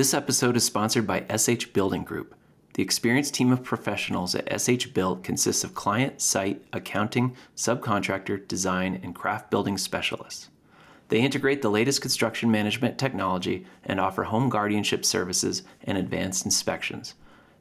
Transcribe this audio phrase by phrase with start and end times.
[0.00, 2.34] This episode is sponsored by SH Building Group.
[2.72, 8.98] The experienced team of professionals at SH Built consists of client, site, accounting, subcontractor, design,
[9.02, 10.48] and craft building specialists.
[11.08, 17.12] They integrate the latest construction management technology and offer home guardianship services and advanced inspections.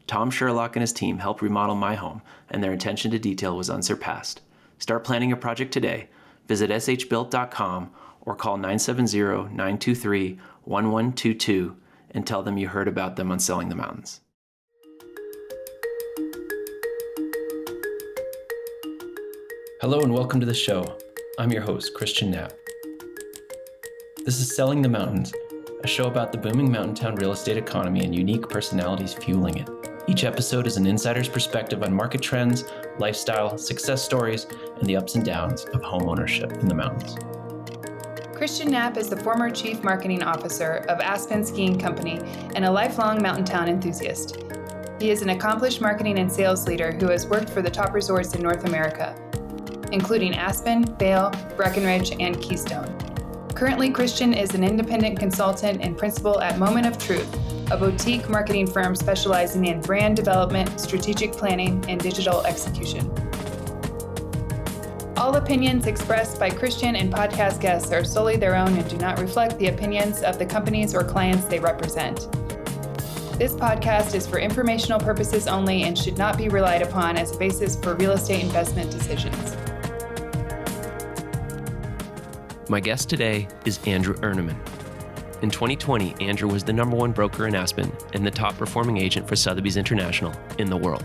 [0.07, 3.69] Tom Sherlock and his team helped remodel my home, and their attention to detail was
[3.69, 4.39] unsurpassed.
[4.77, 6.07] Start planning a project today.
[6.47, 9.17] Visit shbuilt.com or call 970
[9.53, 11.75] 923 1122
[12.11, 14.21] and tell them you heard about them on Selling the Mountains.
[19.81, 20.97] Hello and welcome to the show.
[21.39, 22.51] I'm your host, Christian Knapp.
[24.25, 25.33] This is Selling the Mountains,
[25.83, 29.69] a show about the booming mountain town real estate economy and unique personalities fueling it.
[30.07, 32.65] Each episode is an insider's perspective on market trends,
[32.97, 37.15] lifestyle, success stories, and the ups and downs of home ownership in the mountains.
[38.39, 42.21] Christian Knapp is the former Chief Marketing Officer of Aspen Skiing Company
[42.55, 44.37] and a lifelong mountain town enthusiast.
[44.97, 48.33] He is an accomplished marketing and sales leader who has worked for the top resorts
[48.35, 49.13] in North America,
[49.91, 52.87] including Aspen, Vail, Breckenridge, and Keystone.
[53.55, 57.27] Currently, Christian is an independent consultant and principal at Moment of Truth,
[57.71, 63.11] a boutique marketing firm specializing in brand development, strategic planning, and digital execution.
[65.19, 69.19] All opinions expressed by Christian and podcast guests are solely their own and do not
[69.19, 72.31] reflect the opinions of the companies or clients they represent.
[73.37, 77.37] This podcast is for informational purposes only and should not be relied upon as a
[77.37, 79.57] basis for real estate investment decisions.
[82.69, 84.57] My guest today is Andrew Ernemann.
[85.41, 89.27] In 2020, Andrew was the number one broker in Aspen and the top performing agent
[89.27, 91.03] for Sotheby's International in the world.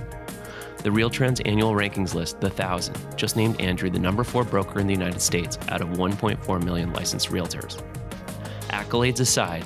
[0.84, 4.86] The RealTrends annual rankings list, The Thousand, just named Andrew the number four broker in
[4.86, 7.82] the United States out of 1.4 million licensed realtors.
[8.68, 9.64] Accolades aside,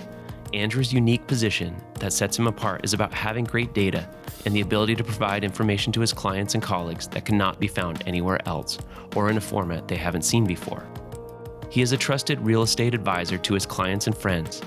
[0.54, 4.08] Andrew's unique position that sets him apart is about having great data
[4.46, 8.00] and the ability to provide information to his clients and colleagues that cannot be found
[8.06, 8.78] anywhere else
[9.16, 10.86] or in a format they haven't seen before.
[11.68, 14.62] He is a trusted real estate advisor to his clients and friends.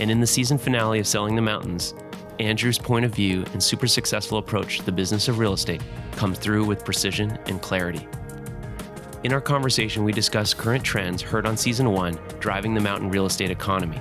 [0.00, 1.94] And in the season finale of Selling the Mountains,
[2.42, 5.80] Andrew's point of view and super successful approach to the business of real estate
[6.16, 8.06] come through with precision and clarity.
[9.24, 13.26] In our conversation, we discussed current trends heard on season one driving the mountain real
[13.26, 14.00] estate economy.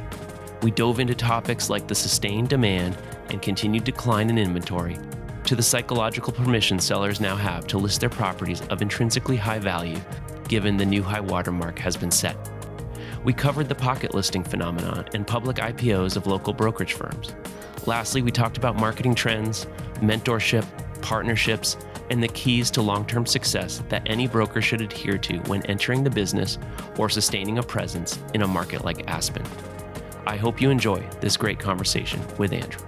[0.63, 2.97] We dove into topics like the sustained demand
[3.30, 4.97] and continued decline in inventory,
[5.46, 10.00] to the psychological permission sellers now have to list their properties of intrinsically high value,
[10.47, 12.38] given the new high watermark has been set.
[13.24, 17.35] We covered the pocket listing phenomenon and public IPOs of local brokerage firms.
[17.88, 19.66] Lastly, we talked about marketing trends,
[19.96, 20.66] mentorship,
[21.02, 21.78] partnerships,
[22.12, 26.03] and the keys to long term success that any broker should adhere to when entering
[26.03, 26.59] the business
[26.97, 29.46] or sustaining a presence in a market like Aspen.
[30.28, 32.86] I hope you enjoy this great conversation with Andrew.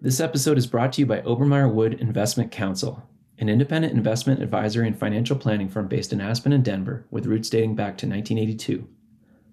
[0.00, 3.02] This episode is brought to you by Obermeyer Wood Investment Counsel,
[3.38, 7.50] an independent investment advisory and financial planning firm based in Aspen and Denver with roots
[7.50, 8.86] dating back to 1982.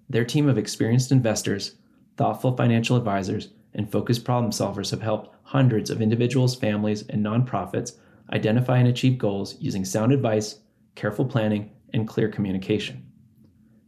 [0.08, 1.74] Their team of experienced investors
[2.18, 7.92] thoughtful financial advisors, and focused problem solvers have helped hundreds of individuals, families, and nonprofits
[8.32, 10.58] identify and achieve goals using sound advice,
[10.96, 13.06] careful planning, and clear communication.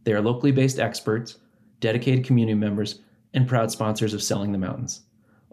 [0.05, 1.37] They are locally based experts,
[1.79, 3.01] dedicated community members,
[3.33, 5.01] and proud sponsors of Selling the Mountains.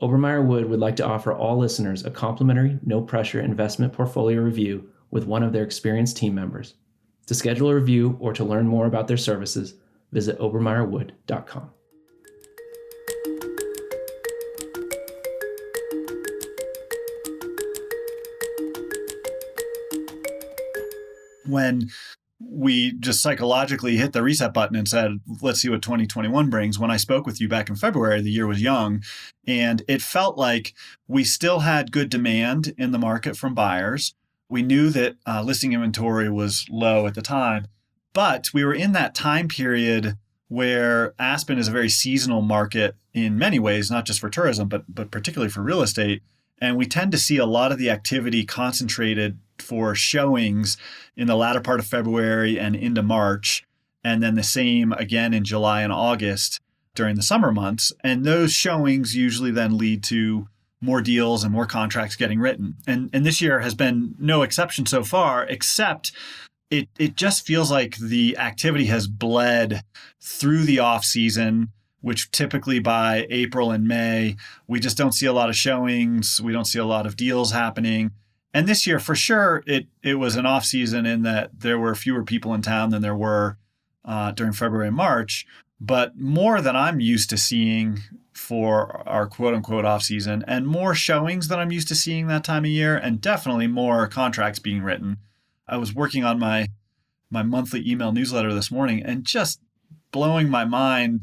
[0.00, 4.88] Obermeyer Wood would like to offer all listeners a complimentary, no pressure investment portfolio review
[5.10, 6.74] with one of their experienced team members.
[7.26, 9.74] To schedule a review or to learn more about their services,
[10.12, 11.70] visit obermeyerwood.com.
[21.48, 21.90] when
[22.40, 26.78] we just psychologically hit the reset button and said, let's see what 2021 brings.
[26.78, 29.02] When I spoke with you back in February, the year was young,
[29.46, 30.74] and it felt like
[31.08, 34.14] we still had good demand in the market from buyers.
[34.48, 37.66] We knew that uh, listing inventory was low at the time,
[38.12, 40.16] but we were in that time period
[40.48, 44.84] where Aspen is a very seasonal market in many ways, not just for tourism, but,
[44.88, 46.22] but particularly for real estate.
[46.60, 50.76] And we tend to see a lot of the activity concentrated for showings
[51.16, 53.64] in the latter part of February and into March,
[54.04, 56.60] and then the same again in July and August
[56.94, 57.92] during the summer months.
[58.02, 60.48] And those showings usually then lead to
[60.80, 62.76] more deals and more contracts getting written.
[62.86, 66.12] And and this year has been no exception so far, except
[66.70, 69.82] it it just feels like the activity has bled
[70.20, 75.32] through the off season which typically by April and May, we just don't see a
[75.32, 76.40] lot of showings.
[76.40, 78.12] We don't see a lot of deals happening.
[78.54, 81.94] And this year, for sure, it it was an off season in that there were
[81.94, 83.58] fewer people in town than there were
[84.04, 85.46] uh, during February and March.
[85.80, 88.00] but more than I'm used to seeing
[88.32, 92.44] for our quote unquote off season, and more showings than I'm used to seeing that
[92.44, 95.18] time of year, and definitely more contracts being written.
[95.68, 96.68] I was working on my
[97.30, 99.60] my monthly email newsletter this morning and just
[100.12, 101.20] blowing my mind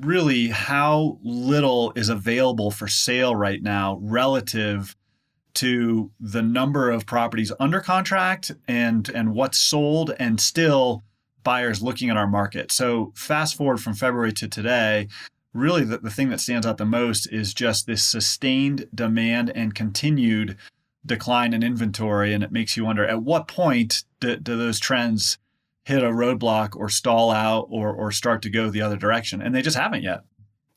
[0.00, 4.96] really how little is available for sale right now relative
[5.58, 11.02] to the number of properties under contract and and what's sold and still
[11.42, 12.70] buyers looking at our market.
[12.70, 15.08] So fast forward from February to today,
[15.52, 19.74] really the, the thing that stands out the most is just this sustained demand and
[19.74, 20.56] continued
[21.06, 22.34] decline in inventory.
[22.34, 25.38] And it makes you wonder at what point do, do those trends
[25.84, 29.40] hit a roadblock or stall out or, or start to go the other direction?
[29.40, 30.20] And they just haven't yet.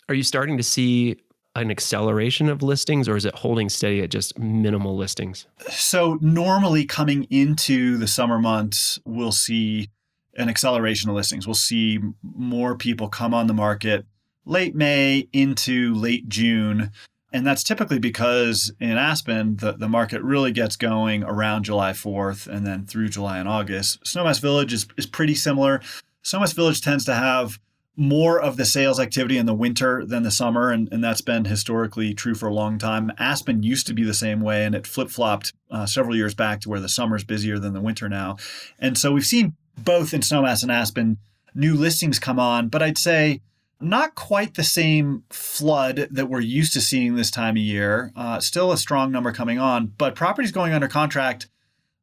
[0.10, 1.18] Are you starting to see
[1.56, 5.48] an acceleration of listings or is it holding steady at just minimal listings?
[5.70, 9.90] So, normally coming into the summer months, we'll see
[10.38, 11.46] an acceleration of listings.
[11.46, 14.06] We'll see more people come on the market
[14.46, 16.92] late May into late June.
[17.34, 22.48] And that's typically because in Aspen, the, the market really gets going around July 4th
[22.48, 24.04] and then through July and August.
[24.04, 25.82] Snowmass Village is, is pretty similar.
[26.24, 27.60] Snowmass Village tends to have
[27.98, 31.46] more of the sales activity in the winter than the summer, and, and that's been
[31.46, 33.12] historically true for a long time.
[33.20, 36.62] Aspen used to be the same way, and it flip flopped uh, several years back
[36.62, 38.38] to where the summer's busier than the winter now.
[38.80, 41.18] And so we've seen both in Snowmass and Aspen
[41.54, 43.42] new listings come on, but I'd say
[43.82, 48.12] not quite the same flood that we're used to seeing this time of year.
[48.16, 51.50] Uh, still a strong number coming on, but properties going under contract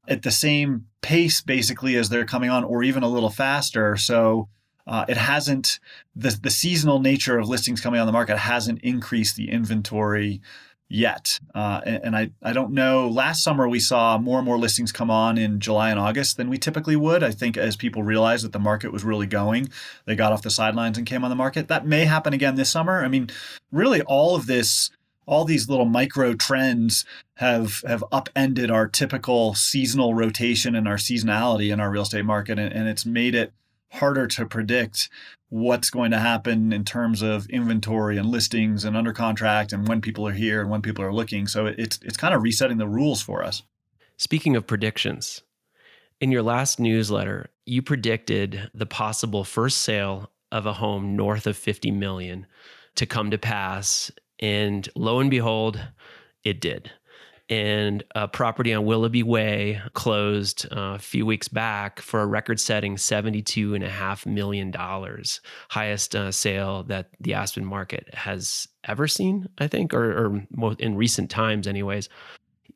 [0.07, 3.97] at the same pace basically as they're coming on, or even a little faster.
[3.97, 4.49] So
[4.89, 5.79] uh, it hasn't
[6.17, 10.41] the the seasonal nature of listings coming on the market hasn't increased the inventory
[10.89, 11.39] yet.
[11.55, 13.09] Uh, and, and, I, I don't know.
[13.09, 16.49] Last summer, we saw more and more listings come on in July and August than
[16.49, 17.23] we typically would.
[17.23, 19.69] I think as people realized that the market was really going,
[20.07, 21.69] they got off the sidelines and came on the market.
[21.69, 23.05] That may happen again this summer.
[23.05, 23.29] I mean,
[23.71, 24.91] really, all of this.
[25.27, 27.05] All these little micro trends
[27.35, 32.59] have have upended our typical seasonal rotation and our seasonality in our real estate market,
[32.59, 33.53] and, and it's made it
[33.91, 35.09] harder to predict
[35.49, 40.01] what's going to happen in terms of inventory and listings and under contract and when
[40.01, 41.47] people are here and when people are looking.
[41.47, 43.63] So it's it's kind of resetting the rules for us.
[44.17, 45.43] Speaking of predictions,
[46.21, 51.57] in your last newsletter, you predicted the possible first sale of a home north of
[51.57, 52.47] 50 million
[52.97, 55.81] to come to pass and lo and behold,
[56.45, 56.93] it did
[57.49, 62.97] and a property on Willoughby Way closed uh, a few weeks back for a record-setting
[62.97, 64.75] $72.5 million,
[65.71, 70.97] highest uh, sale that the Aspen market has ever seen, I think, or, or in
[70.97, 72.09] recent times, anyways.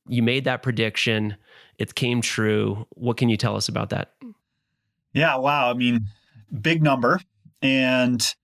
[0.09, 1.37] You made that prediction.
[1.79, 2.87] It came true.
[2.91, 4.15] What can you tell us about that?
[5.13, 5.71] Yeah, wow.
[5.71, 6.07] I mean,
[6.61, 7.21] big number.
[7.61, 8.35] And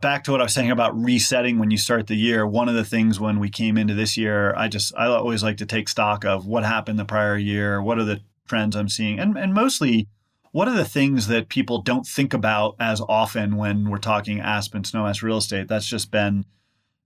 [0.00, 2.74] back to what I was saying about resetting when you start the year, one of
[2.74, 5.88] the things when we came into this year, I just I always like to take
[5.88, 9.54] stock of what happened the prior year, what are the trends I'm seeing, and and
[9.54, 10.08] mostly
[10.52, 14.82] what are the things that people don't think about as often when we're talking Aspen
[14.82, 15.68] Snowmass real estate.
[15.68, 16.44] That's just been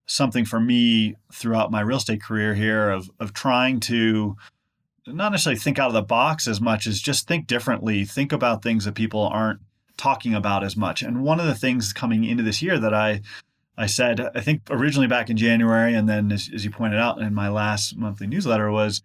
[0.07, 4.37] something for me throughout my real estate career here of of trying to
[5.07, 8.63] not necessarily think out of the box as much as just think differently, think about
[8.63, 9.61] things that people aren't
[10.01, 11.03] talking about as much.
[11.03, 13.21] And one of the things coming into this year that I
[13.77, 17.21] I said, I think originally back in January, and then as, as you pointed out
[17.21, 19.03] in my last monthly newsletter, was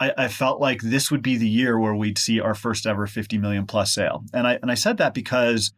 [0.00, 3.06] I, I, felt like this would be the year where we'd see our first ever
[3.06, 4.24] 50 million plus sale.
[4.34, 5.72] And I and I said that because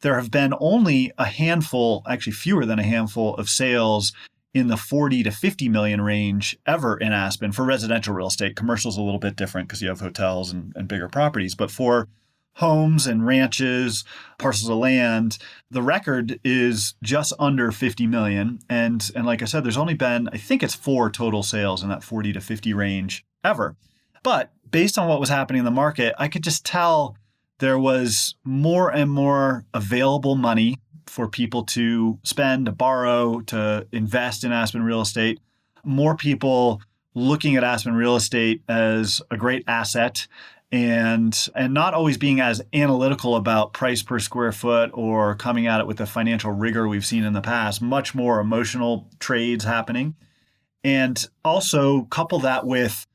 [0.00, 4.12] there have been only a handful, actually fewer than a handful of sales
[4.52, 8.54] in the 40 to 50 million range ever in Aspen for residential real estate.
[8.54, 11.54] Commercial is a little bit different because you have hotels and, and bigger properties.
[11.54, 12.08] But for
[12.54, 14.04] homes and ranches,
[14.38, 15.38] parcels of land.
[15.70, 18.60] The record is just under 50 million.
[18.68, 21.88] And, and like I said, there's only been, I think it's four total sales in
[21.88, 23.76] that 40 to 50 range ever.
[24.22, 27.16] But based on what was happening in the market, I could just tell
[27.58, 34.44] there was more and more available money for people to spend, to borrow, to invest
[34.44, 35.40] in Aspen real estate.
[35.84, 36.80] More people
[37.14, 40.26] looking at Aspen real estate as a great asset
[40.74, 45.78] and and not always being as analytical about price per square foot or coming at
[45.78, 50.16] it with the financial rigor we've seen in the past much more emotional trades happening.
[50.82, 53.06] And also couple that with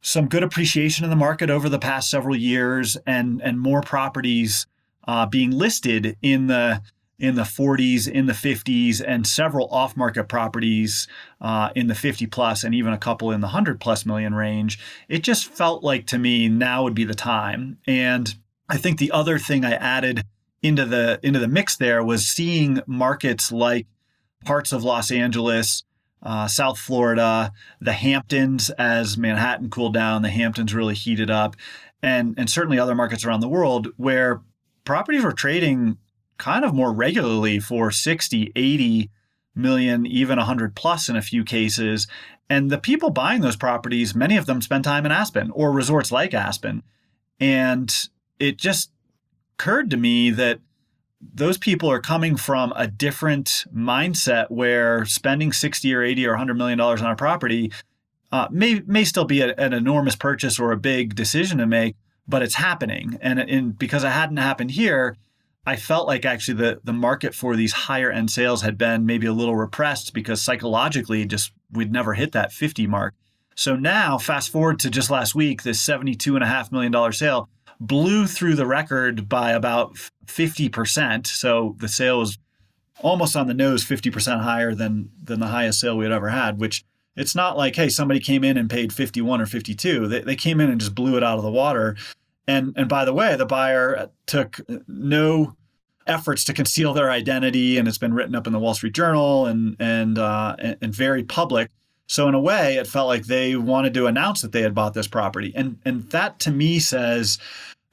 [0.00, 4.66] some good appreciation in the market over the past several years and and more properties
[5.06, 6.82] uh, being listed in the
[7.20, 11.06] in the 40s, in the 50s, and several off market properties
[11.40, 14.78] uh, in the 50 plus, and even a couple in the 100 plus million range.
[15.08, 17.78] It just felt like to me now would be the time.
[17.86, 18.34] And
[18.68, 20.24] I think the other thing I added
[20.62, 23.86] into the into the mix there was seeing markets like
[24.44, 25.84] parts of Los Angeles,
[26.22, 31.56] uh, South Florida, the Hamptons as Manhattan cooled down, the Hamptons really heated up,
[32.02, 34.40] and and certainly other markets around the world where
[34.84, 35.98] properties were trading
[36.40, 39.10] kind of more regularly for 60, 80
[39.54, 42.08] million, even 100 plus in a few cases.
[42.48, 46.10] And the people buying those properties, many of them spend time in Aspen or resorts
[46.10, 46.82] like Aspen.
[47.38, 47.94] And
[48.38, 48.90] it just
[49.56, 50.60] occurred to me that
[51.20, 56.54] those people are coming from a different mindset where spending 60 or 80 or 100
[56.54, 57.70] million dollars on a property
[58.32, 61.96] uh, may may still be a, an enormous purchase or a big decision to make,
[62.26, 63.18] but it's happening.
[63.20, 65.16] And, and because it hadn't happened here,
[65.66, 69.26] I felt like actually the the market for these higher end sales had been maybe
[69.26, 73.14] a little repressed because psychologically just we'd never hit that 50 mark.
[73.54, 77.12] So now fast forward to just last week, this 72 and a half million dollar
[77.12, 77.48] sale
[77.78, 81.26] blew through the record by about 50%.
[81.26, 82.38] So the sale was
[83.00, 86.58] almost on the nose 50% higher than than the highest sale we had ever had,
[86.58, 86.84] which
[87.16, 90.06] it's not like, hey, somebody came in and paid 51 or 52.
[90.06, 91.96] They, they came in and just blew it out of the water.
[92.50, 95.54] And and by the way, the buyer took no
[96.06, 99.46] efforts to conceal their identity, and it's been written up in the Wall Street Journal
[99.46, 101.70] and and uh, and, very public.
[102.08, 104.94] So in a way, it felt like they wanted to announce that they had bought
[104.94, 107.38] this property, and and that to me says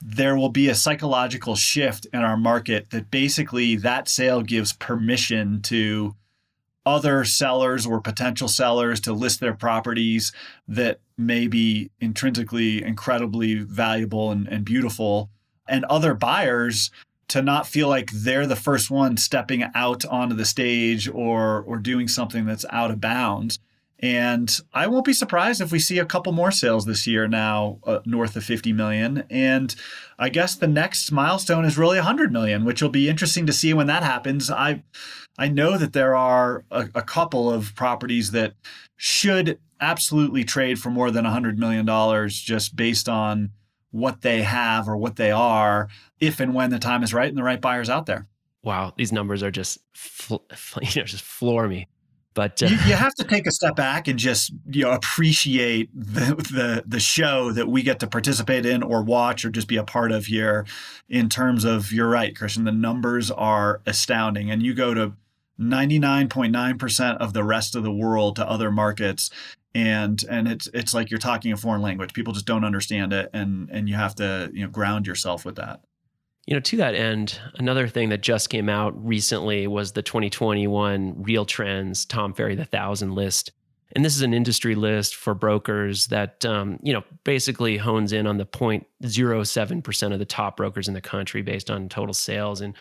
[0.02, 5.62] there will be a psychological shift in our market that basically that sale gives permission
[5.64, 6.16] to
[6.88, 10.32] other sellers or potential sellers to list their properties
[10.70, 15.30] that may be intrinsically incredibly valuable and, and beautiful,
[15.68, 16.90] and other buyers
[17.28, 21.78] to not feel like they're the first one stepping out onto the stage or or
[21.78, 23.60] doing something that's out of bounds.
[24.00, 27.80] And I won't be surprised if we see a couple more sales this year now
[27.84, 29.24] uh, north of 50 million.
[29.30, 29.76] And
[30.20, 33.74] I guess the next milestone is really 100 million, which will be interesting to see
[33.74, 34.52] when that happens.
[34.52, 34.84] I
[35.40, 38.54] I know that there are a, a couple of properties that
[38.96, 43.52] should absolutely trade for more than 100 million dollars just based on
[43.92, 45.88] what they have or what they are
[46.20, 48.28] if and when the time is right and the right buyers out there.
[48.64, 50.38] Wow, these numbers are just fl-
[50.82, 51.88] you know just floor me.
[52.38, 55.90] But uh, you, you, have to take a step back and just you know appreciate
[55.92, 59.76] the, the the show that we get to participate in or watch or just be
[59.76, 60.64] a part of here.
[61.10, 65.14] In terms of you're right, Christian, the numbers are astounding, and you go to
[65.60, 69.32] 99.9% of the rest of the world to other markets
[69.74, 73.30] and and it's it's like you're talking a foreign language people just don't understand it
[73.34, 75.82] and and you have to you know ground yourself with that
[76.48, 81.22] you know, to that end, another thing that just came out recently was the 2021
[81.22, 83.52] Real Trends Tom Ferry the Thousand list.
[83.94, 88.26] And this is an industry list for brokers that, um, you know, basically hones in
[88.28, 92.62] on the 0.07% of the top brokers in the country based on total sales.
[92.62, 92.76] And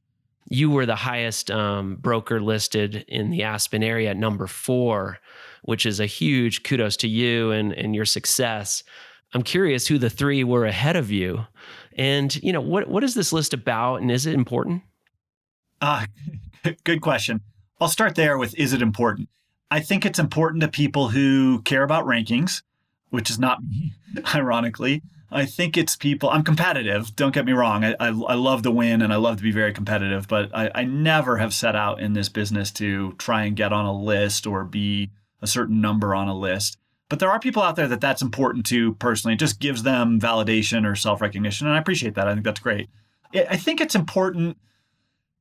[0.49, 5.19] you were the highest um, broker listed in the Aspen area at number four,
[5.63, 8.85] which is a huge kudos to you and, and your success.
[9.35, 11.47] I'm curious who the three were ahead of you
[11.97, 14.83] and you know, what what is this list about, and is it important?
[15.81, 16.07] Uh,
[16.85, 17.41] good question.
[17.81, 19.29] I'll start there with is it important?
[19.71, 22.63] I think it's important to people who care about rankings,
[23.11, 23.95] which is not me,
[24.35, 25.03] ironically.
[25.31, 26.31] I think it's people.
[26.31, 27.17] I'm competitive.
[27.17, 27.85] Don't get me wrong.
[27.85, 30.71] I, I, I love to win and I love to be very competitive, but I,
[30.73, 34.47] I never have set out in this business to try and get on a list
[34.47, 35.11] or be
[35.43, 36.79] a certain number on a list.
[37.09, 39.35] But there are people out there that that's important to personally.
[39.35, 41.67] It just gives them validation or self recognition.
[41.67, 42.27] And I appreciate that.
[42.27, 42.89] I think that's great.
[43.35, 44.59] I think it's important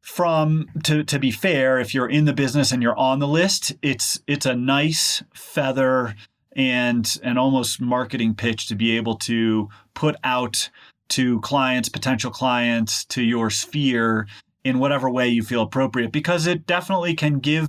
[0.05, 3.73] from to to be fair if you're in the business and you're on the list
[3.81, 6.13] it's it's a nice feather
[6.55, 10.69] and an almost marketing pitch to be able to put out
[11.07, 14.27] to clients potential clients to your sphere
[14.63, 17.67] in whatever way you feel appropriate because it definitely can give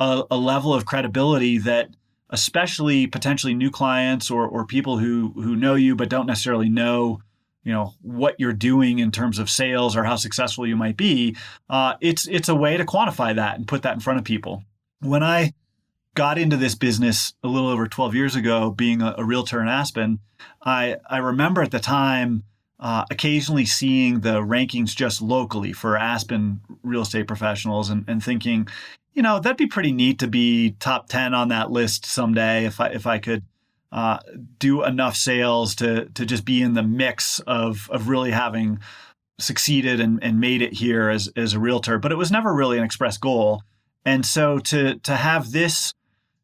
[0.00, 1.90] a, a level of credibility that
[2.30, 7.20] especially potentially new clients or, or people who who know you but don't necessarily know
[7.62, 11.36] you know what you're doing in terms of sales or how successful you might be
[11.70, 14.62] uh, it's it's a way to quantify that and put that in front of people.
[15.00, 15.52] When i
[16.14, 19.68] got into this business a little over 12 years ago being a, a realtor in
[19.68, 20.18] aspen
[20.62, 22.42] i i remember at the time
[22.78, 28.68] uh, occasionally seeing the rankings just locally for Aspen real estate professionals and, and thinking,
[29.16, 32.78] you know, that'd be pretty neat to be top 10 on that list someday if
[32.78, 33.42] I, if I could
[33.90, 34.18] uh,
[34.58, 38.78] do enough sales to, to just be in the mix of, of really having
[39.38, 41.98] succeeded and, and made it here as, as a realtor.
[41.98, 43.62] But it was never really an express goal.
[44.04, 45.94] And so to, to have this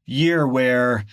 [0.07, 1.05] year where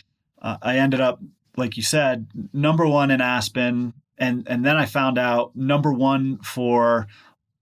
[0.42, 1.20] uh, I ended up,
[1.58, 6.40] like you said, number one in Aspen, and and then I found out number one
[6.40, 7.08] for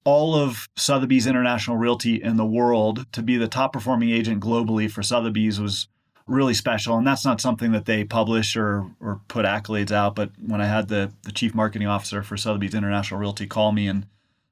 [0.07, 4.89] all of Sotheby's International Realty in the world to be the top performing agent globally
[4.89, 5.89] for Sotheby's was
[6.27, 6.95] really special.
[6.95, 10.15] And that's not something that they publish or, or put accolades out.
[10.15, 13.89] But when I had the, the chief marketing officer for Sotheby's International Realty call me
[13.89, 14.05] and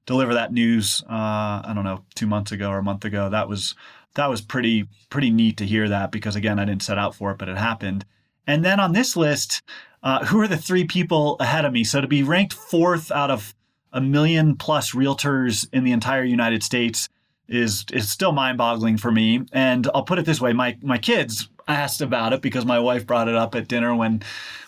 [0.05, 3.47] deliver that news, uh, I don't know, two months ago or a month ago, that
[3.47, 3.75] was
[4.15, 7.31] that was pretty pretty neat to hear that because again, I didn't set out for
[7.31, 8.03] it, but it happened.
[8.45, 9.61] And then on this list,
[10.03, 11.85] uh, who are the three people ahead of me?
[11.85, 13.54] So to be ranked fourth out of
[13.95, 17.09] a million plus realtors in the entire United States
[17.47, 19.45] is is still mind-boggling for me.
[19.51, 23.07] And I'll put it this way: my my kids asked about it because my wife
[23.07, 24.21] brought it up at dinner when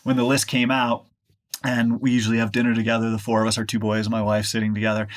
[0.03, 1.05] when the list came out,
[1.63, 4.21] and we usually have dinner together, the four of us, our two boys, and my
[4.21, 5.07] wife sitting together.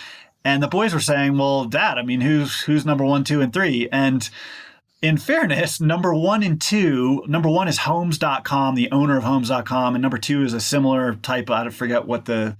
[0.45, 3.52] And the boys were saying, "Well, Dad, I mean, who's who's number one, two, and
[3.52, 3.88] three?
[3.93, 4.29] And
[5.02, 10.02] in fairness, number one and two, number one is homes.com, the owner of homes.com, and
[10.02, 11.49] number two is a similar type.
[11.49, 12.57] I forget what the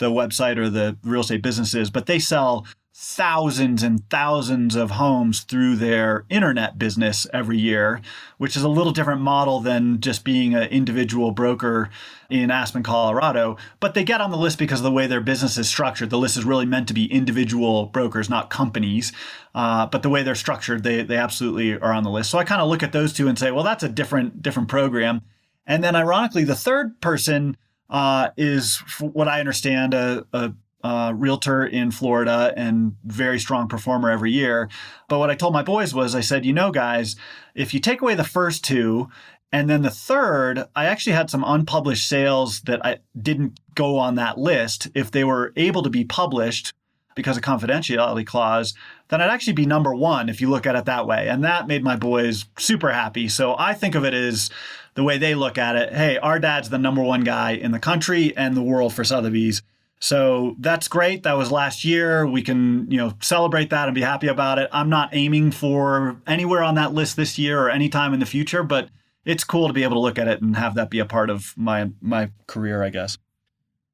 [0.00, 2.66] the website or the real estate business is, but they sell
[3.02, 8.02] thousands and thousands of homes through their internet business every year,
[8.36, 11.88] which is a little different model than just being an individual broker
[12.28, 13.56] in Aspen, Colorado.
[13.78, 16.10] But they get on the list because of the way their business is structured.
[16.10, 19.12] The list is really meant to be individual brokers, not companies.
[19.54, 22.30] Uh, but the way they're structured, they they absolutely are on the list.
[22.30, 24.68] So I kind of look at those two and say, well, that's a different different
[24.68, 25.22] program.
[25.66, 27.56] And then ironically, the third person
[27.90, 34.32] uh, is what I understand a, a realtor in Florida and very strong performer every
[34.32, 34.70] year.
[35.08, 37.16] But what I told my boys was, I said, you know, guys,
[37.54, 39.08] if you take away the first two,
[39.52, 44.14] and then the third, I actually had some unpublished sales that I didn't go on
[44.14, 44.88] that list.
[44.94, 46.72] If they were able to be published
[47.16, 48.74] because of confidentiality clause,
[49.08, 51.28] then I'd actually be number one if you look at it that way.
[51.28, 53.28] And that made my boys super happy.
[53.28, 54.50] So I think of it as
[54.94, 55.92] the way they look at it.
[55.92, 59.62] Hey, our dad's the number one guy in the country and the world for Sotheby's
[60.00, 61.22] so that's great.
[61.24, 62.26] That was last year.
[62.26, 64.70] We can, you know, celebrate that and be happy about it.
[64.72, 68.62] I'm not aiming for anywhere on that list this year or anytime in the future,
[68.62, 68.88] but
[69.26, 71.28] it's cool to be able to look at it and have that be a part
[71.28, 73.18] of my my career, I guess.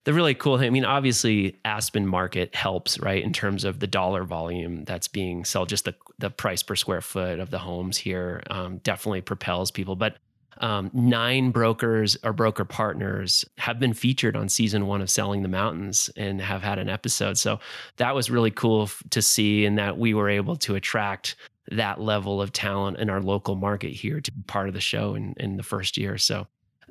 [0.04, 3.88] The really cool thing, I mean, obviously Aspen market helps, right, in terms of the
[3.88, 7.96] dollar volume that's being sold, just the the price per square foot of the homes
[7.98, 9.96] here um, definitely propels people.
[9.96, 10.18] But
[10.58, 15.48] um, nine brokers or broker partners have been featured on season one of Selling the
[15.48, 17.38] Mountains and have had an episode.
[17.38, 17.60] So
[17.96, 21.36] that was really cool f- to see, and that we were able to attract
[21.70, 25.14] that level of talent in our local market here to be part of the show
[25.14, 26.16] in, in the first year.
[26.16, 26.46] So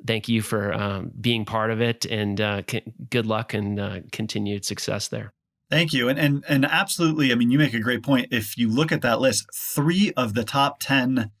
[0.06, 4.00] thank you for um, being part of it, and uh, c- good luck and uh,
[4.12, 5.32] continued success there.
[5.70, 6.08] Thank you.
[6.08, 8.28] And, and and absolutely, I mean, you make a great point.
[8.30, 11.32] If you look at that list, three of the top 10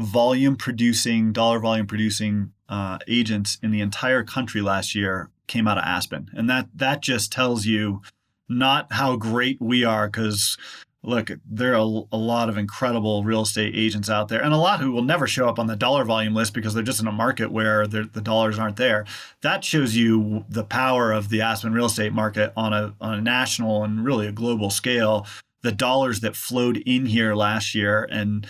[0.00, 5.78] volume producing, dollar volume producing uh, agents in the entire country last year came out
[5.78, 6.30] of Aspen.
[6.32, 8.02] And that that just tells you
[8.48, 10.56] not how great we are because
[11.02, 14.80] look, there are a, lot of incredible real estate agents out there, and a lot
[14.80, 17.12] who will never show up on the dollar volume list because they're just in a
[17.12, 19.06] market where the dollars aren't there.
[19.40, 23.20] That shows you the power of the Aspen real estate market on a on a
[23.22, 25.26] national and really a global scale.
[25.62, 28.46] The dollars that flowed in here last year, and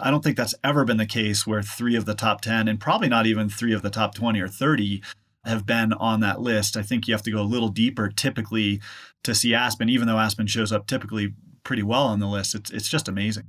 [0.00, 2.80] I don't think that's ever been the case where three of the top 10 and
[2.80, 5.02] probably not even three of the top 20 or 30
[5.44, 6.76] have been on that list.
[6.76, 8.80] I think you have to go a little deeper typically
[9.24, 12.54] to see Aspen, even though Aspen shows up typically pretty well on the list.
[12.54, 13.44] It's, it's just amazing.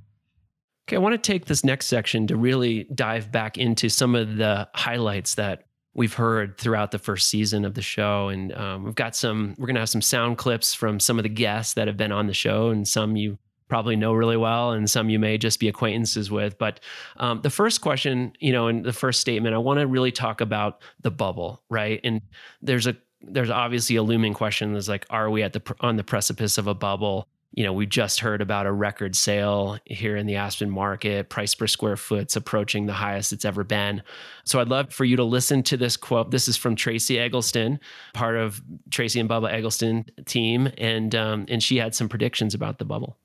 [0.87, 4.37] Okay, I want to take this next section to really dive back into some of
[4.37, 8.29] the highlights that we've heard throughout the first season of the show.
[8.29, 11.23] And um, we've got some, we're going to have some sound clips from some of
[11.23, 13.37] the guests that have been on the show and some you
[13.69, 16.57] probably know really well and some you may just be acquaintances with.
[16.57, 16.81] But
[17.17, 20.41] um, the first question you know in the first statement i want to really talk
[20.41, 21.99] about the bubble right?
[22.03, 22.21] And
[22.61, 26.03] there's a there's obviously a looming question that's like are we at the on the
[26.03, 27.27] precipice of a bubble?
[27.51, 31.55] You know we just heard about a record sale here in the aspen market price
[31.55, 34.03] per square foot's approaching the highest it's ever been.
[34.45, 36.31] So i'd love for you to listen to this quote.
[36.31, 37.79] This is from tracy eggleston
[38.13, 42.77] part of tracy and bubba eggleston team and um, and she had some predictions about
[42.77, 43.17] the bubble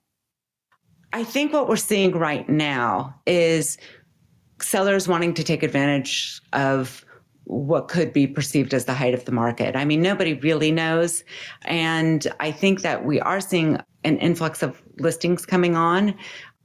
[1.14, 3.79] I think what we're seeing right now is
[4.61, 7.05] sellers wanting to take advantage of
[7.44, 9.77] what could be perceived as the height of the market.
[9.77, 11.22] I mean, nobody really knows.
[11.66, 16.16] And I think that we are seeing an influx of listings coming on.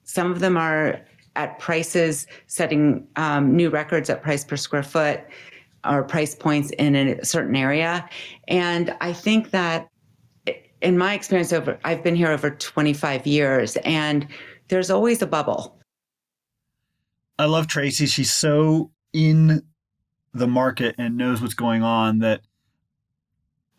[0.05, 0.99] Some of them are
[1.35, 5.21] at prices setting um, new records at price per square foot
[5.87, 8.09] or price points in a certain area.
[8.47, 9.89] And I think that
[10.81, 14.27] in my experience over I've been here over 25 years and
[14.67, 15.77] there's always a bubble.
[17.37, 18.05] I love Tracy.
[18.05, 19.63] She's so in
[20.33, 22.41] the market and knows what's going on that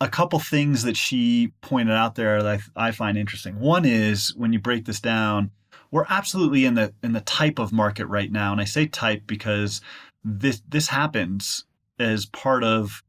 [0.00, 3.60] a couple things that she pointed out there that I, I find interesting.
[3.60, 5.50] One is when you break this down,
[5.90, 9.22] we're absolutely in the in the type of market right now, and I say type
[9.26, 9.80] because
[10.24, 11.64] this this happens
[11.98, 13.02] as part of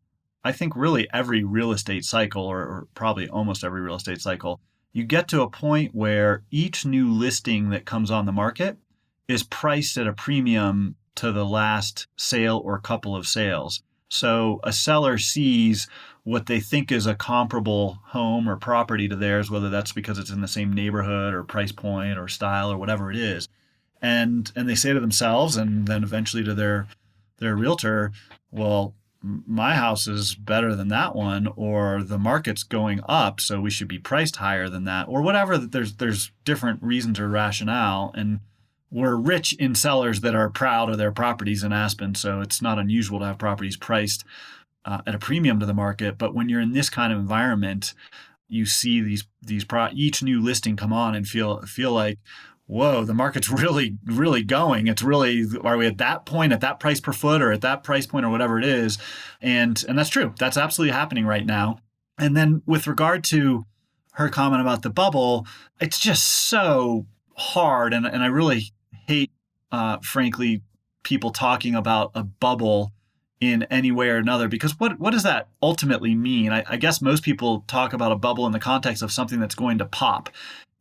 [0.44, 4.60] I think really every real estate cycle, or, or, probably almost every real estate cycle,
[4.94, 8.78] you get to a point where each new listing that comes on the market
[9.28, 13.84] is priced at a premium to the last sale or couple of sales.
[14.10, 15.88] So a seller sees
[16.24, 20.30] what they think is a comparable home or property to theirs, whether that's because it's
[20.30, 23.48] in the same neighborhood or price point or style or whatever it is.
[24.02, 26.88] And and they say to themselves and then eventually to their
[27.38, 28.12] their realtor,
[28.52, 28.94] well,
[29.24, 33.88] my house is better than that one or the market's going up so we should
[33.88, 38.40] be priced higher than that or whatever there's there's different reasons or rationale and
[38.92, 42.78] we're rich in sellers that are proud of their properties in Aspen, so it's not
[42.78, 44.26] unusual to have properties priced
[44.84, 46.18] uh, at a premium to the market.
[46.18, 47.94] But when you're in this kind of environment,
[48.50, 52.20] you see these these pro- each new listing come on and feel feel like,
[52.72, 54.88] whoa, the market's really really going.
[54.88, 57.84] It's really are we at that point at that price per foot or at that
[57.84, 58.98] price point or whatever it is,
[59.42, 60.34] and and that's true.
[60.40, 61.80] That's absolutely happening right now.
[62.18, 63.66] And then with regard to
[64.14, 65.46] her comment about the bubble,
[65.80, 67.06] it's just so
[67.36, 68.72] hard, and and I really
[69.08, 69.32] hate,
[69.72, 70.62] uh, frankly,
[71.04, 72.94] people talking about a bubble
[73.42, 76.54] in any way or another because what what does that ultimately mean?
[76.54, 79.56] I, I, guess most people talk about a bubble in the context of something that's
[79.56, 80.30] going to pop,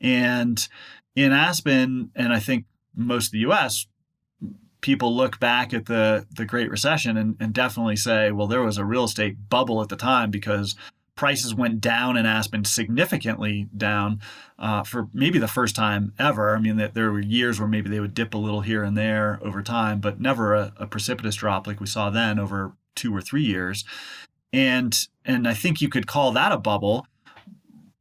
[0.00, 0.68] and
[1.14, 3.86] in Aspen, and I think most of the U.S.
[4.80, 8.78] People look back at the the Great Recession and, and definitely say, well, there was
[8.78, 10.74] a real estate bubble at the time because
[11.20, 14.20] prices went down in Aspen significantly down
[14.58, 16.56] uh, for maybe the first time ever.
[16.56, 19.38] I mean, there were years where maybe they would dip a little here and there
[19.42, 23.20] over time, but never a, a precipitous drop like we saw then over two or
[23.20, 23.84] three years.
[24.50, 27.06] And and I think you could call that a bubble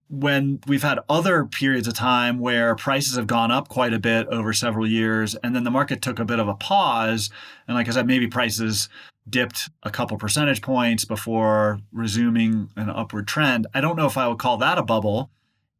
[0.09, 4.27] when we've had other periods of time where prices have gone up quite a bit
[4.27, 7.29] over several years and then the market took a bit of a pause
[7.67, 8.89] and like i said maybe prices
[9.29, 13.67] dipped a couple percentage points before resuming an upward trend.
[13.73, 15.29] I don't know if I would call that a bubble.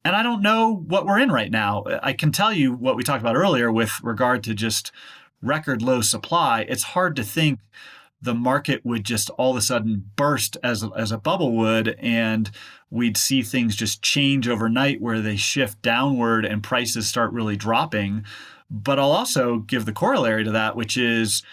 [0.05, 1.83] And I don't know what we're in right now.
[2.01, 4.91] I can tell you what we talked about earlier with regard to just
[5.41, 6.65] record low supply.
[6.69, 7.59] It's hard to think
[8.21, 11.95] the market would just all of a sudden burst as a, as a bubble would
[11.99, 12.51] and
[12.89, 18.23] we'd see things just change overnight where they shift downward and prices start really dropping.
[18.69, 21.43] But I'll also give the corollary to that, which is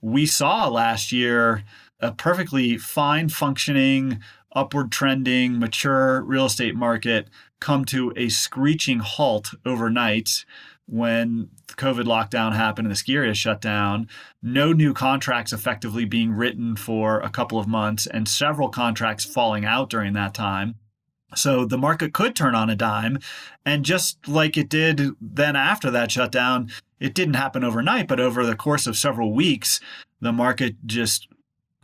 [0.00, 1.64] we saw last year
[2.00, 4.20] a perfectly fine functioning,
[4.54, 7.28] upward trending, mature real estate market
[7.60, 10.44] come to a screeching halt overnight
[10.90, 14.08] when the COVID lockdown happened and the ski area shut down.
[14.42, 19.64] No new contracts effectively being written for a couple of months, and several contracts falling
[19.64, 20.74] out during that time.
[21.34, 23.18] So the market could turn on a dime.
[23.64, 28.44] And just like it did then after that shutdown, it didn't happen overnight, but over
[28.44, 29.80] the course of several weeks,
[30.20, 31.28] the market just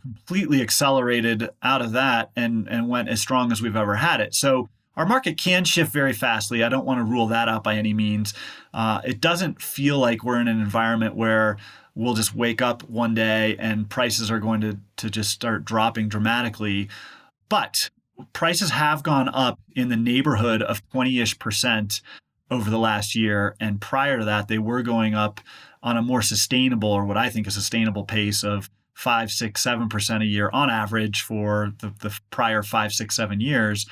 [0.01, 4.35] completely accelerated out of that and, and went as strong as we've ever had it.
[4.35, 6.63] So our market can shift very fastly.
[6.63, 8.33] I don't want to rule that out by any means.
[8.73, 11.57] Uh, it doesn't feel like we're in an environment where
[11.95, 16.09] we'll just wake up one day and prices are going to, to just start dropping
[16.09, 16.89] dramatically.
[17.47, 17.91] But
[18.33, 22.01] prices have gone up in the neighborhood of 20 ish percent
[22.49, 23.55] over the last year.
[23.59, 25.41] And prior to that, they were going up
[25.83, 29.89] on a more sustainable, or what I think a sustainable pace of five, six, seven
[29.89, 33.85] percent a year on average for the, the prior five, six, seven years.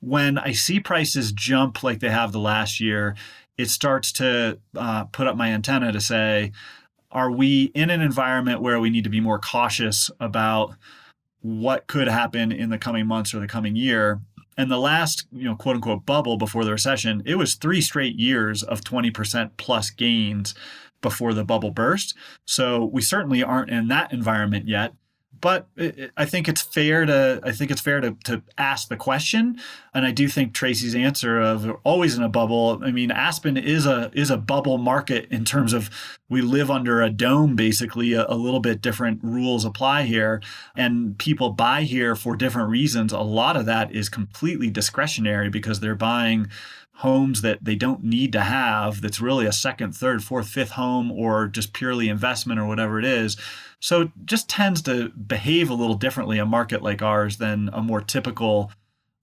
[0.00, 3.14] When I see prices jump like they have the last year,
[3.58, 6.52] it starts to uh, put up my antenna to say,
[7.10, 10.74] are we in an environment where we need to be more cautious about
[11.42, 14.20] what could happen in the coming months or the coming year.
[14.56, 18.16] And the last, you know, quote unquote bubble before the recession, it was three straight
[18.16, 20.54] years of 20% plus gains
[21.00, 22.14] before the bubble burst.
[22.44, 24.92] So we certainly aren't in that environment yet
[25.40, 25.68] but
[26.16, 29.58] I think it's fair to I think it's fair to, to ask the question,
[29.94, 32.80] and I do think Tracy's answer of always in a bubble.
[32.82, 35.90] I mean, Aspen is a is a bubble market in terms of
[36.28, 37.56] we live under a dome.
[37.56, 40.42] Basically, a, a little bit different rules apply here,
[40.76, 43.12] and people buy here for different reasons.
[43.12, 46.48] A lot of that is completely discretionary because they're buying
[47.00, 51.10] homes that they don't need to have that's really a second, third, fourth, fifth home
[51.10, 53.38] or just purely investment or whatever it is.
[53.80, 57.80] So it just tends to behave a little differently a market like ours than a
[57.80, 58.70] more typical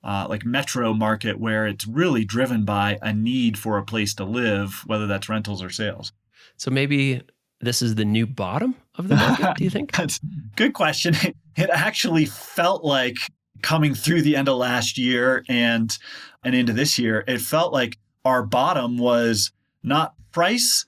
[0.03, 4.23] uh, like metro market where it's really driven by a need for a place to
[4.23, 6.13] live, whether that's rentals or sales.
[6.55, 7.21] So maybe
[7.61, 9.91] this is the new bottom of the market, do you think?
[9.95, 10.19] That's
[10.55, 11.15] good question.
[11.57, 13.17] It actually felt like
[13.61, 15.97] coming through the end of last year and
[16.43, 19.51] and into this year, it felt like our bottom was
[19.83, 20.85] not price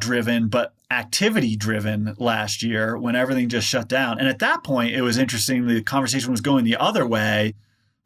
[0.00, 4.18] driven, but activity driven last year when everything just shut down.
[4.18, 5.66] And at that point, it was interesting.
[5.66, 7.54] The conversation was going the other way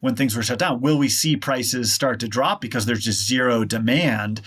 [0.00, 0.80] when things were shut down.
[0.80, 4.42] Will we see prices start to drop because there's just zero demand?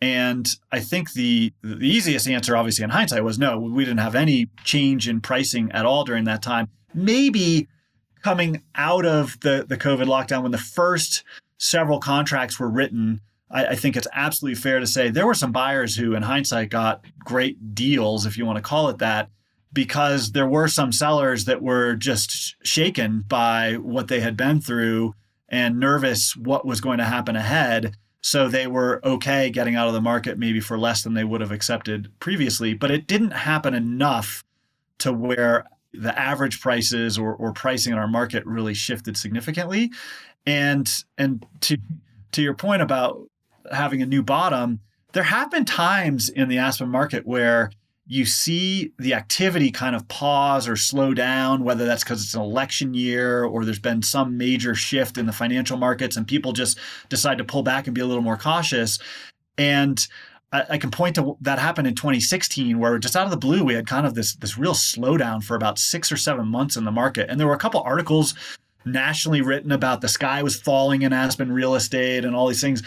[0.00, 3.58] And I think the the easiest answer, obviously in hindsight, was no.
[3.58, 6.68] We didn't have any change in pricing at all during that time.
[6.94, 7.68] Maybe
[8.22, 11.24] coming out of the the COVID lockdown, when the first
[11.58, 15.52] several contracts were written, I, I think it's absolutely fair to say there were some
[15.52, 19.30] buyers who, in hindsight, got great deals, if you want to call it that,
[19.72, 25.14] because there were some sellers that were just shaken by what they had been through
[25.48, 27.96] and nervous what was going to happen ahead.
[28.20, 31.40] So they were okay getting out of the market maybe for less than they would
[31.40, 32.74] have accepted previously.
[32.74, 34.44] But it didn't happen enough
[34.98, 35.64] to where
[35.98, 39.90] the average prices or, or pricing in our market really shifted significantly.
[40.46, 41.78] And and to
[42.32, 43.28] to your point about
[43.72, 44.80] having a new bottom,
[45.12, 47.70] there have been times in the Aspen market where
[48.10, 52.40] you see the activity kind of pause or slow down, whether that's because it's an
[52.40, 56.78] election year or there's been some major shift in the financial markets and people just
[57.10, 58.98] decide to pull back and be a little more cautious.
[59.58, 60.06] And
[60.50, 63.74] I, can point to that happened in 2016, where just out of the blue, we
[63.74, 66.90] had kind of this this real slowdown for about six or seven months in the
[66.90, 67.28] market.
[67.28, 68.34] And there were a couple articles
[68.84, 72.82] nationally written about the sky was falling in Aspen real estate and all these things.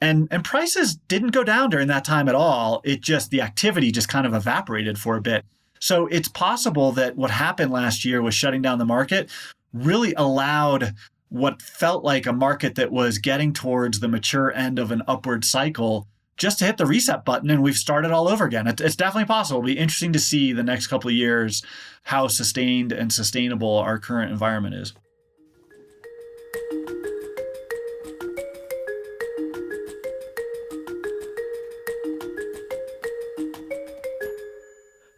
[0.00, 2.80] And and prices didn't go down during that time at all.
[2.84, 5.44] It just the activity just kind of evaporated for a bit.
[5.78, 9.30] So it's possible that what happened last year was shutting down the market
[9.72, 10.94] really allowed
[11.28, 15.44] what felt like a market that was getting towards the mature end of an upward
[15.44, 18.66] cycle just to hit the reset button and we've started all over again.
[18.66, 19.60] It's definitely possible.
[19.60, 21.62] It'll be interesting to see the next couple of years
[22.02, 24.92] how sustained and sustainable our current environment is.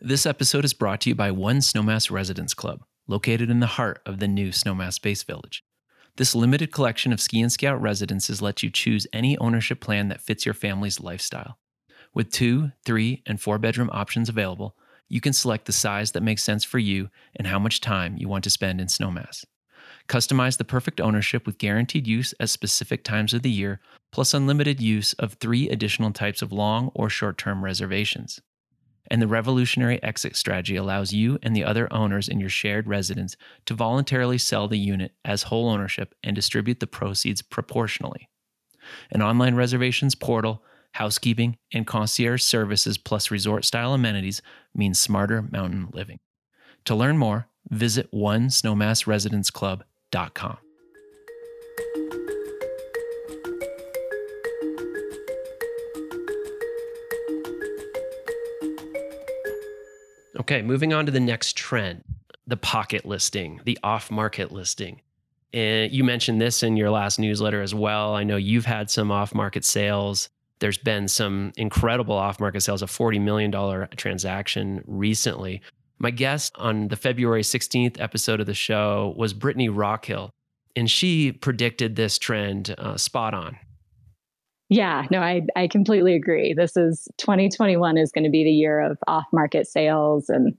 [0.00, 4.00] This episode is brought to you by One Snowmass Residence Club, located in the heart
[4.06, 5.64] of the new Snowmass Base Village.
[6.16, 10.46] This limited collection of Ski-in Ski-out residences lets you choose any ownership plan that fits
[10.46, 11.58] your family's lifestyle.
[12.14, 14.74] With two, three, and four bedroom options available,
[15.10, 18.28] you can select the size that makes sense for you and how much time you
[18.28, 19.44] want to spend in Snowmass.
[20.08, 24.80] Customize the perfect ownership with guaranteed use at specific times of the year, plus unlimited
[24.80, 28.40] use of three additional types of long or short term reservations
[29.08, 33.36] and the revolutionary exit strategy allows you and the other owners in your shared residence
[33.66, 38.28] to voluntarily sell the unit as whole ownership and distribute the proceeds proportionally.
[39.10, 44.42] An online reservations portal, housekeeping, and concierge services plus resort style amenities
[44.74, 46.18] means smarter mountain living.
[46.84, 50.58] To learn more, visit onesnowmassresidenceclub.com.
[60.40, 62.04] Okay, moving on to the next trend
[62.46, 65.00] the pocket listing, the off market listing.
[65.52, 68.14] And you mentioned this in your last newsletter as well.
[68.14, 70.28] I know you've had some off market sales.
[70.60, 75.60] There's been some incredible off market sales, a $40 million transaction recently.
[75.98, 80.30] My guest on the February 16th episode of the show was Brittany Rockhill,
[80.74, 83.58] and she predicted this trend uh, spot on.
[84.68, 86.52] Yeah, no, I, I completely agree.
[86.52, 90.56] This is 2021 is going to be the year of off market sales and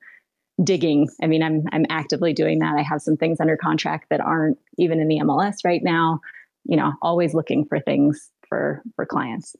[0.64, 1.10] digging.
[1.22, 2.76] I mean, I'm I'm actively doing that.
[2.78, 6.22] I have some things under contract that aren't even in the MLS right now.
[6.64, 9.56] You know, always looking for things for for clients.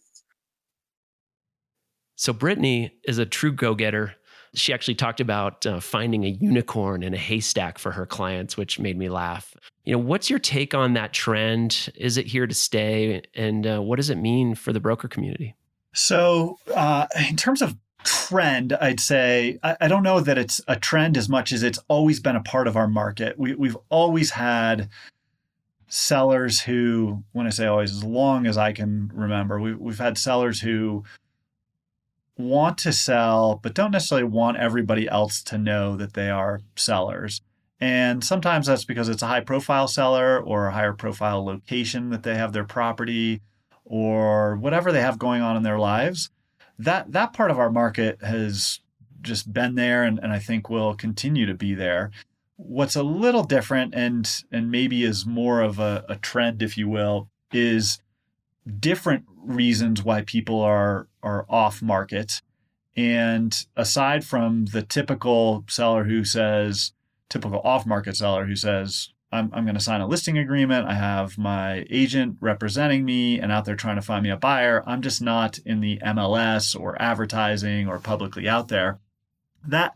[2.16, 4.16] So Brittany is a true go-getter
[4.54, 8.80] she actually talked about uh, finding a unicorn in a haystack for her clients, which
[8.80, 9.56] made me laugh.
[9.84, 11.90] You know, what's your take on that trend?
[11.96, 13.22] Is it here to stay?
[13.36, 15.56] And uh, what does it mean for the broker community?
[15.94, 20.76] So, uh, in terms of trend, I'd say I, I, don't know that it's a
[20.78, 23.38] trend as much as it's always been a part of our market.
[23.38, 24.90] We, we've always had
[25.90, 30.18] sellers who, when I say always, as long as I can remember, we, we've had
[30.18, 31.04] sellers who
[32.38, 37.42] want to sell, but don't necessarily want everybody else to know that they are sellers.
[37.80, 42.24] And sometimes that's because it's a high profile seller or a higher profile location that
[42.24, 43.42] they have their property
[43.86, 46.30] or whatever they have going on in their lives.
[46.80, 48.82] That that part of our market has
[49.22, 52.12] just been there and, and I think will continue to be there.
[52.56, 56.90] What's a little different and and maybe is more of a, a trend, if you
[56.90, 58.00] will, is
[58.80, 62.42] different reasons why people are are off market.
[62.96, 66.94] And aside from the typical seller who says,
[67.30, 70.88] typical off market seller who says, I'm, I'm going to sign a listing agreement.
[70.88, 74.84] I have my agent representing me and out there trying to find me a buyer.
[74.88, 79.00] I'm just not in the MLS or advertising or publicly out there.
[79.66, 79.96] That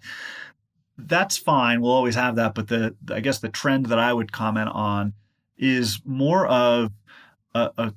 [0.97, 1.81] that's fine.
[1.81, 2.53] We'll always have that.
[2.53, 5.13] But the I guess the trend that I would comment on
[5.57, 6.91] is more of
[7.53, 7.93] a, a,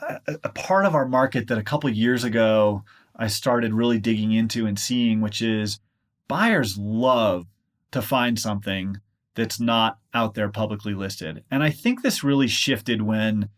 [0.00, 2.84] a part of our market that a couple years ago
[3.16, 5.80] I started really digging into and seeing, which is
[6.28, 7.46] buyers love
[7.90, 8.98] to find something
[9.34, 11.44] that's not out there publicly listed.
[11.50, 13.48] And I think this really shifted when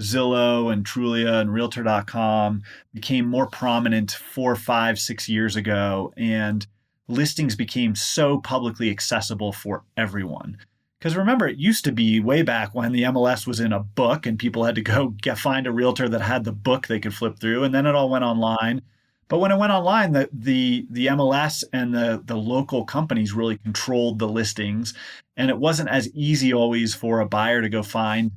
[0.00, 2.62] Zillow and Trulia and Realtor.com
[2.94, 6.66] became more prominent four, five, six years ago, and
[7.08, 10.56] listings became so publicly accessible for everyone.
[11.00, 14.26] Because remember, it used to be way back when the MLS was in a book
[14.26, 17.14] and people had to go get, find a realtor that had the book they could
[17.14, 18.82] flip through, and then it all went online.
[19.28, 23.56] But when it went online, the the the MLS and the the local companies really
[23.58, 24.92] controlled the listings,
[25.36, 28.32] and it wasn't as easy always for a buyer to go find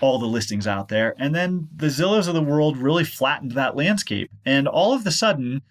[0.00, 1.14] all the listings out there.
[1.18, 5.10] And then the Zillows of the world really flattened that landscape, and all of a
[5.12, 5.62] sudden,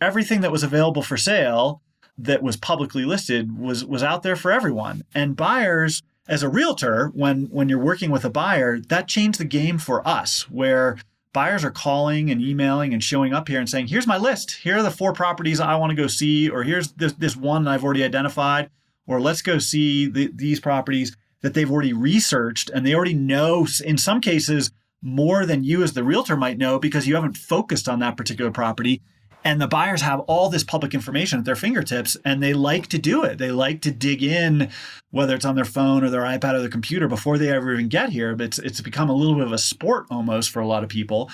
[0.00, 1.80] everything that was available for sale
[2.18, 6.02] that was publicly listed was was out there for everyone, and buyers.
[6.28, 10.06] As a realtor, when when you're working with a buyer, that changed the game for
[10.06, 10.96] us, where
[11.36, 14.52] buyers are calling and emailing and showing up here and saying, here's my list.
[14.62, 17.68] Here are the four properties I want to go see, or here's this, this one
[17.68, 18.70] I've already identified,
[19.06, 23.66] or let's go see the, these properties that they've already researched and they already know,
[23.84, 24.70] in some cases,
[25.02, 28.50] more than you as the realtor might know because you haven't focused on that particular
[28.50, 29.02] property
[29.46, 32.98] and the buyers have all this public information at their fingertips and they like to
[32.98, 33.38] do it.
[33.38, 34.70] They like to dig in
[35.12, 37.86] whether it's on their phone or their ipad or their computer before they ever even
[37.86, 38.34] get here.
[38.34, 40.88] But it's, it's become a little bit of a sport almost for a lot of
[40.88, 41.30] people.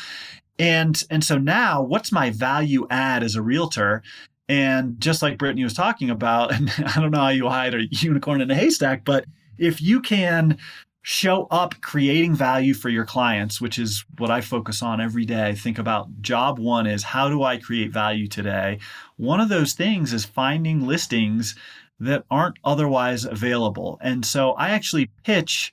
[0.58, 4.02] And and so now what's my value add as a realtor?
[4.46, 7.86] And just like brittany was talking about and i don't know how you hide a
[7.86, 9.24] unicorn in a haystack but
[9.56, 10.58] if you can
[11.02, 15.54] show up creating value for your clients, which is what I focus on every day.
[15.54, 18.78] Think about job one is how do I create value today?
[19.16, 21.56] One of those things is finding listings
[21.98, 23.98] that aren't otherwise available.
[24.00, 25.72] And so I actually pitch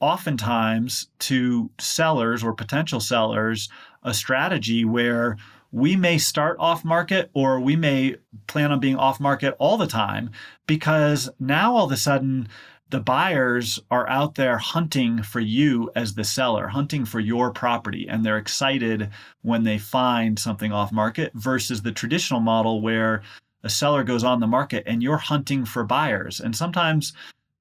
[0.00, 3.68] oftentimes to sellers or potential sellers
[4.02, 5.36] a strategy where
[5.72, 9.86] we may start off market or we may plan on being off market all the
[9.86, 10.30] time
[10.66, 12.48] because now all of a sudden
[12.90, 18.08] the buyers are out there hunting for you as the seller, hunting for your property,
[18.08, 19.10] and they're excited
[19.42, 23.22] when they find something off market versus the traditional model where
[23.62, 26.40] a seller goes on the market and you're hunting for buyers.
[26.40, 27.12] And sometimes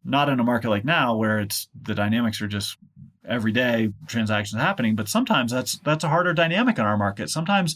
[0.06, 2.78] not in a market like now where it's the dynamics are just
[3.28, 7.30] everyday transactions happening, but sometimes that's that's a harder dynamic in our market.
[7.30, 7.76] Sometimes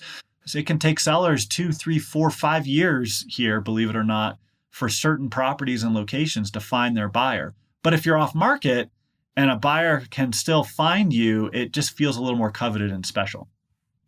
[0.56, 4.40] it can take sellers two, three, four, five years here, believe it or not,
[4.72, 7.54] for certain properties and locations to find their buyer.
[7.84, 8.90] But if you're off market
[9.36, 13.06] and a buyer can still find you, it just feels a little more coveted and
[13.06, 13.48] special.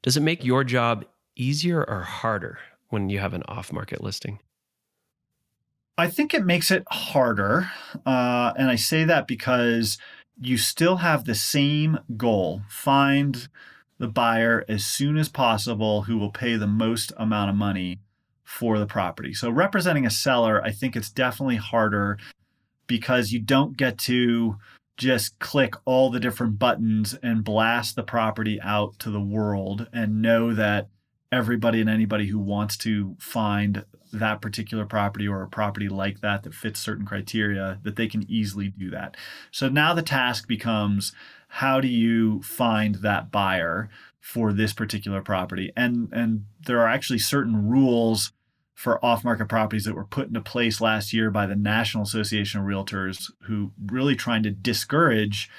[0.02, 4.40] Does it make your job easier or harder when you have an off market listing?
[5.98, 7.70] I think it makes it harder.
[8.06, 9.98] Uh, and I say that because
[10.42, 13.48] you still have the same goal find
[14.00, 18.00] the buyer as soon as possible who will pay the most amount of money
[18.44, 19.34] for the property.
[19.34, 22.18] So representing a seller, I think it's definitely harder
[22.88, 24.58] because you don't get to
[24.98, 30.22] just click all the different buttons and blast the property out to the world and
[30.22, 30.90] know that
[31.32, 36.44] everybody and anybody who wants to find that particular property or a property like that
[36.44, 39.18] that fits certain criteria that they can easily do that.
[39.50, 41.14] So now the task becomes
[41.48, 43.90] how do you find that buyer
[44.24, 45.72] for this particular property?
[45.76, 48.32] And and there are actually certain rules
[48.74, 52.62] for off market properties that were put into place last year by the National Association
[52.62, 55.50] of Realtors, who really trying to discourage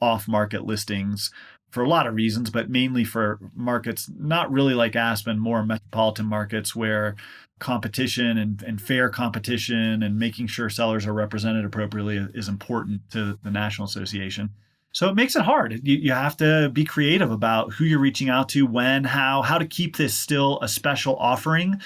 [0.00, 1.30] off market listings
[1.70, 6.26] for a lot of reasons, but mainly for markets not really like Aspen, more metropolitan
[6.26, 7.16] markets where
[7.58, 13.38] competition and, and fair competition and making sure sellers are represented appropriately is important to
[13.42, 14.50] the National Association.
[14.92, 15.80] So it makes it hard.
[15.86, 19.56] You, you have to be creative about who you're reaching out to, when, how, how
[19.58, 21.80] to keep this still a special offering,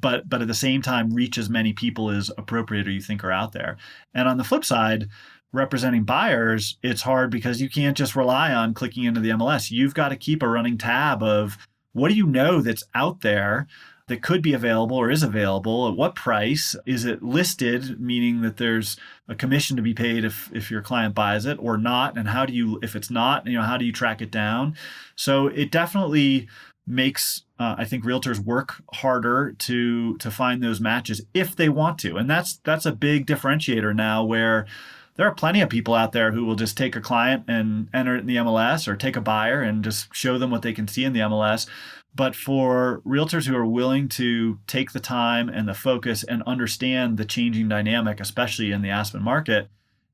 [0.00, 3.22] but but at the same time reach as many people as appropriate or you think
[3.22, 3.76] are out there.
[4.14, 5.08] And on the flip side,
[5.52, 9.70] representing buyers, it's hard because you can't just rely on clicking into the MLS.
[9.70, 11.58] You've got to keep a running tab of
[11.92, 13.66] what do you know that's out there
[14.12, 18.58] that could be available or is available at what price is it listed meaning that
[18.58, 22.28] there's a commission to be paid if if your client buys it or not and
[22.28, 24.76] how do you if it's not you know how do you track it down
[25.16, 26.46] so it definitely
[26.86, 31.98] makes uh, I think realtors work harder to to find those matches if they want
[32.00, 34.24] to, and that's that's a big differentiator now.
[34.24, 34.66] Where
[35.14, 38.16] there are plenty of people out there who will just take a client and enter
[38.16, 40.88] it in the MLS or take a buyer and just show them what they can
[40.88, 41.66] see in the MLS.
[42.14, 47.16] But for realtors who are willing to take the time and the focus and understand
[47.16, 49.68] the changing dynamic, especially in the Aspen market,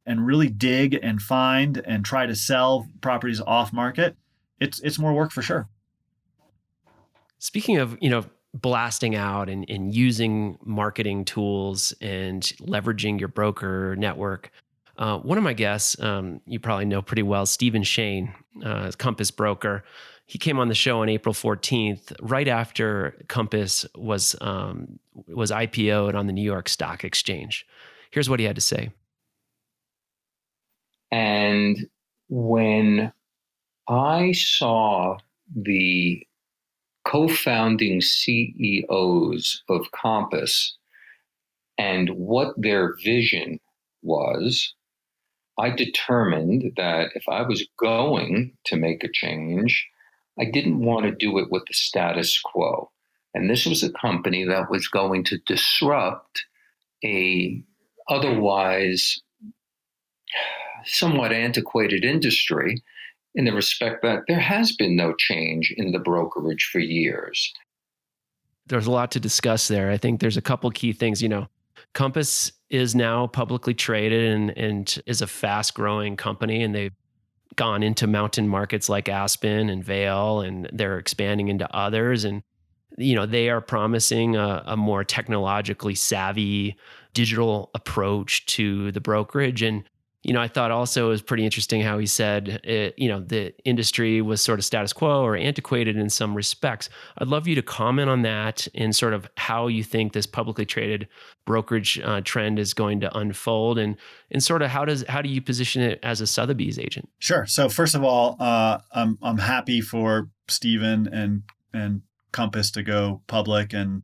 [0.06, 4.16] and really dig and find and try to sell properties off market,
[4.60, 5.68] it's it's more work for sure.
[7.38, 8.24] Speaking of, you know,
[8.54, 14.50] blasting out and, and using marketing tools and leveraging your broker network,
[14.96, 18.34] uh, one of my guests, um, you probably know pretty well, Stephen Shane,
[18.64, 19.84] uh, Compass Broker.
[20.28, 26.14] He came on the show on April 14th, right after Compass was um, was IPO'd
[26.14, 27.66] on the New York Stock Exchange.
[28.10, 28.90] Here's what he had to say.
[31.10, 31.78] And
[32.28, 33.10] when
[33.88, 35.16] I saw
[35.56, 36.26] the
[37.06, 40.76] co founding CEOs of Compass
[41.78, 43.60] and what their vision
[44.02, 44.74] was,
[45.58, 49.88] I determined that if I was going to make a change,
[50.40, 52.90] I didn't want to do it with the status quo.
[53.34, 56.44] And this was a company that was going to disrupt
[57.04, 57.62] a
[58.08, 59.20] otherwise
[60.84, 62.82] somewhat antiquated industry
[63.34, 67.52] in the respect that there has been no change in the brokerage for years.
[68.66, 69.90] There's a lot to discuss there.
[69.90, 71.22] I think there's a couple key things.
[71.22, 71.48] You know,
[71.94, 76.92] Compass is now publicly traded and, and is a fast growing company, and they've
[77.56, 82.24] gone into mountain markets like Aspen and Vail, and they're expanding into others.
[82.24, 82.42] And,
[82.96, 86.76] you know, they are promising a, a more technologically savvy
[87.14, 89.62] digital approach to the brokerage.
[89.62, 89.84] And
[90.28, 93.20] you know, I thought also it was pretty interesting how he said, it, you know,
[93.20, 96.90] the industry was sort of status quo or antiquated in some respects.
[97.16, 100.66] I'd love you to comment on that and sort of how you think this publicly
[100.66, 101.08] traded
[101.46, 103.96] brokerage uh, trend is going to unfold, and
[104.30, 107.08] and sort of how does how do you position it as a Sotheby's agent?
[107.20, 107.46] Sure.
[107.46, 112.02] So first of all, uh, I'm I'm happy for Stephen and and
[112.32, 114.02] Compass to go public, and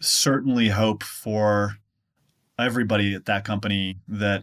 [0.00, 1.76] certainly hope for
[2.58, 4.42] everybody at that company that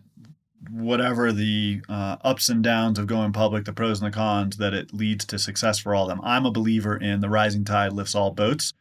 [0.71, 4.73] whatever the uh, ups and downs of going public, the pros and the cons, that
[4.73, 6.19] it leads to success for all of them.
[6.23, 8.73] I'm a believer in the rising tide lifts all boats.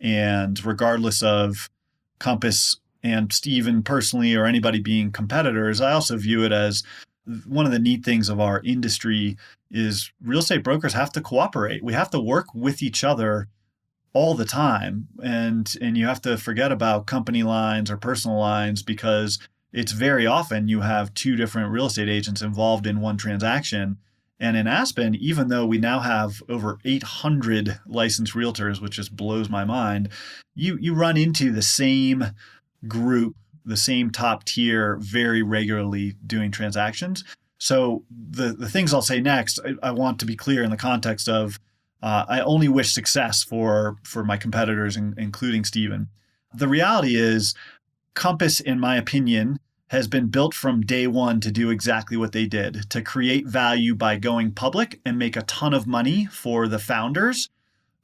[0.00, 1.68] And regardless of
[2.18, 6.82] Compass and Stephen personally or anybody being competitors, I also view it as
[7.46, 9.36] one of the neat things of our industry
[9.70, 11.84] is real estate brokers have to cooperate.
[11.84, 13.48] We have to work with each other
[14.14, 18.82] all the time and and you have to forget about company lines or personal lines
[18.82, 19.38] because
[19.72, 23.98] it's very often you have two different real estate agents involved in one transaction.
[24.40, 29.48] And in Aspen, even though we now have over 800 licensed realtors, which just blows
[29.48, 30.10] my mind,
[30.54, 32.24] you you run into the same
[32.86, 37.24] group, the same top tier, very regularly doing transactions.
[37.58, 40.76] So the the things I'll say next, I, I want to be clear in the
[40.76, 41.58] context of
[42.00, 46.08] uh, I only wish success for for my competitors, in, including Stephen.
[46.54, 47.54] The reality is
[48.14, 52.46] Compass, in my opinion, has been built from day one to do exactly what they
[52.46, 56.78] did to create value by going public and make a ton of money for the
[56.78, 57.48] founders.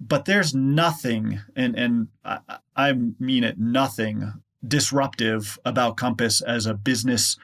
[0.00, 2.38] But there's nothing, and, and I,
[2.74, 4.32] I mean it, nothing
[4.66, 7.36] disruptive about Compass as a business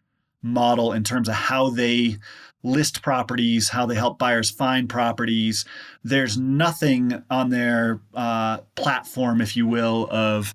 [0.43, 2.17] model in terms of how they
[2.63, 5.65] list properties, how they help buyers find properties.
[6.03, 10.55] There's nothing on their uh, platform, if you will, of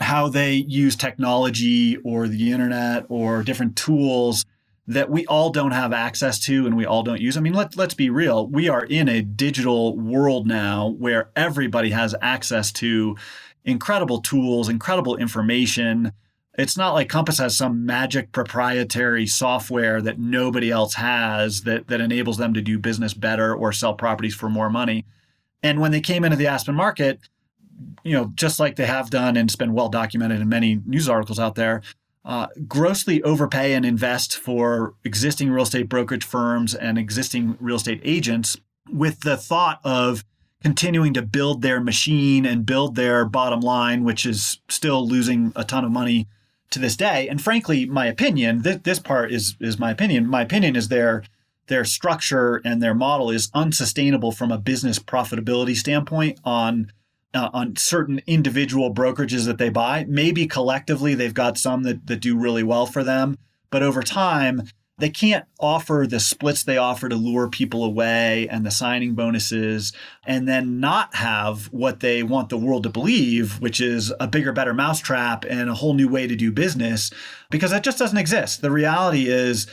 [0.00, 4.44] how they use technology or the internet or different tools
[4.86, 7.36] that we all don't have access to and we all don't use.
[7.36, 8.46] I mean, let, let's be real.
[8.46, 13.16] We are in a digital world now where everybody has access to
[13.64, 16.12] incredible tools, incredible information.
[16.58, 22.00] It's not like Compass has some magic proprietary software that nobody else has that, that
[22.00, 25.06] enables them to do business better or sell properties for more money.
[25.62, 27.20] And when they came into the Aspen market,
[28.02, 31.08] you know, just like they have done and it's been well documented in many news
[31.08, 31.82] articles out there,
[32.24, 38.00] uh, grossly overpay and invest for existing real estate brokerage firms and existing real estate
[38.04, 38.56] agents
[38.90, 40.24] with the thought of
[40.62, 45.64] continuing to build their machine and build their bottom line, which is still losing a
[45.64, 46.28] ton of money
[46.70, 47.28] to this day.
[47.28, 50.26] And frankly, my opinion, th- this part is is my opinion.
[50.26, 51.24] My opinion is their
[51.66, 56.92] their structure and their model is unsustainable from a business profitability standpoint on
[57.34, 60.04] uh, on certain individual brokerages that they buy.
[60.08, 63.38] Maybe collectively they've got some that, that do really well for them,
[63.70, 64.62] but over time,
[64.98, 69.94] they can't offer the splits they offer to lure people away and the signing bonuses
[70.26, 74.52] and then not have what they want the world to believe, which is a bigger,
[74.52, 77.10] better mousetrap and a whole new way to do business,
[77.50, 78.60] because that just doesn't exist.
[78.60, 79.66] The reality is,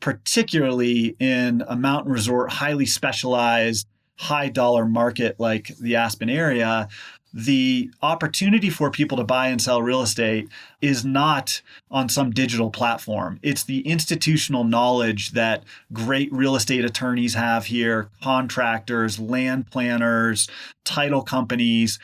[0.00, 3.86] particularly in a mountain resort, highly specialized,
[4.16, 6.88] high dollar market like the Aspen area,
[7.32, 10.48] the opportunity for people to buy and sell real estate
[10.80, 11.60] is not
[11.90, 13.40] on some digital platform.
[13.42, 20.48] It's the institutional knowledge that great real estate attorneys have here, contractors, land planners,
[20.84, 21.98] title companies,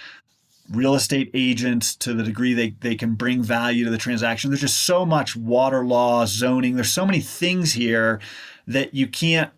[0.69, 4.51] real estate agents to the degree they, they can bring value to the transaction.
[4.51, 6.75] There's just so much water law, zoning.
[6.75, 8.21] There's so many things here
[8.67, 9.53] that you can't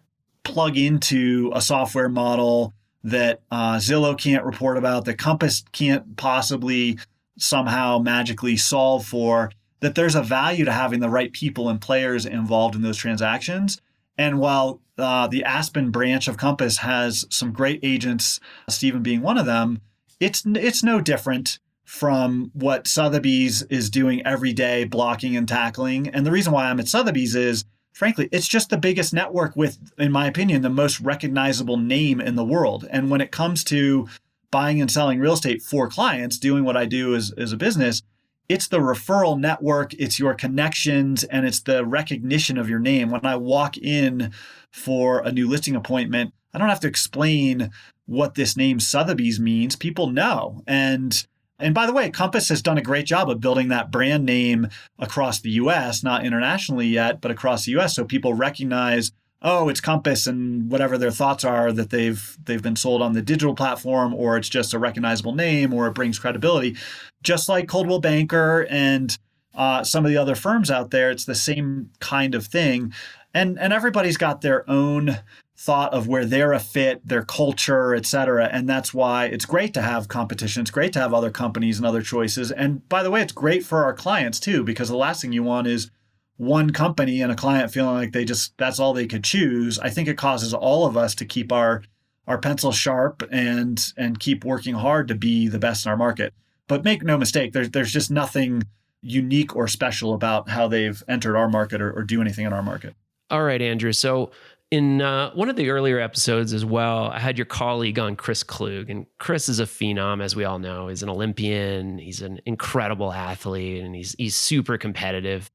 [0.45, 2.74] plug into a software model
[3.05, 6.99] that uh, Zillow can't report about, that Compass can't possibly
[7.38, 12.24] somehow magically solve for, that there's a value to having the right people and players
[12.24, 13.80] involved in those transactions.
[14.16, 18.38] And while uh, the Aspen branch of Compass has some great agents,
[18.68, 19.80] Stephen being one of them,
[20.20, 26.09] it's it's no different from what Sotheby's is doing every day, blocking and tackling.
[26.09, 29.78] And the reason why I'm at Sotheby's is frankly, it's just the biggest network with,
[29.99, 32.86] in my opinion, the most recognizable name in the world.
[32.90, 34.09] And when it comes to
[34.51, 38.03] buying and selling real estate for clients, doing what I do as, as a business,
[38.49, 43.11] it's the referral network, it's your connections, and it's the recognition of your name.
[43.11, 44.32] When I walk in
[44.70, 47.70] for a new listing appointment, I don't have to explain
[48.07, 49.76] what this name Sotheby's means.
[49.76, 50.62] People know.
[50.66, 51.26] And
[51.59, 54.69] and by the way, Compass has done a great job of building that brand name
[54.99, 59.81] across the US, not internationally yet, but across the US so people recognize oh, it's
[59.81, 64.15] Compass and whatever their thoughts are that they've they've been sold on the digital platform
[64.15, 66.77] or it's just a recognizable name or it brings credibility.
[67.23, 69.17] Just like Coldwell Banker and
[69.55, 72.93] uh, some of the other firms out there, it's the same kind of thing.
[73.35, 75.19] And and everybody's got their own
[75.57, 78.49] thought of where they're a fit, their culture, et cetera.
[78.51, 80.63] And that's why it's great to have competition.
[80.63, 82.51] It's great to have other companies and other choices.
[82.51, 85.43] And by the way, it's great for our clients too, because the last thing you
[85.43, 85.91] want is
[86.37, 89.79] one company and a client feeling like they just that's all they could choose.
[89.79, 91.83] I think it causes all of us to keep our
[92.27, 96.33] our pencil sharp and and keep working hard to be the best in our market.
[96.67, 98.63] But make no mistake, there's there's just nothing
[99.03, 102.63] unique or special about how they've entered our market or, or do anything in our
[102.63, 102.95] market.
[103.31, 103.93] All right, Andrew.
[103.93, 104.31] So
[104.73, 108.43] in uh, one of the earlier episodes as well, I had your colleague on, Chris
[108.43, 108.89] Klug.
[108.89, 110.89] And Chris is a phenom, as we all know.
[110.89, 115.51] He's an Olympian, he's an incredible athlete, and he's, he's super competitive.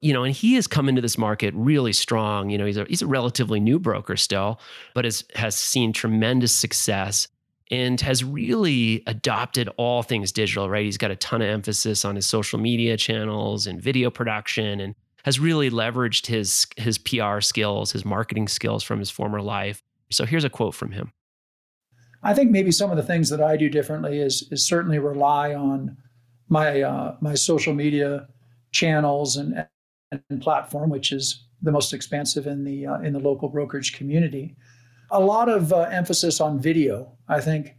[0.00, 2.48] You know, and he has come into this market really strong.
[2.48, 4.60] You know, he's a, he's a relatively new broker still,
[4.94, 7.26] but has, has seen tremendous success
[7.72, 10.84] and has really adopted all things digital, right?
[10.84, 14.94] He's got a ton of emphasis on his social media channels and video production and
[15.24, 19.82] has really leveraged his his PR skills, his marketing skills from his former life.
[20.10, 21.12] So here's a quote from him.
[22.22, 25.54] I think maybe some of the things that I do differently is is certainly rely
[25.54, 25.96] on
[26.48, 28.28] my uh, my social media
[28.72, 29.66] channels and,
[30.12, 34.56] and platform, which is the most expansive in the uh, in the local brokerage community.
[35.10, 37.12] A lot of uh, emphasis on video.
[37.28, 37.74] I think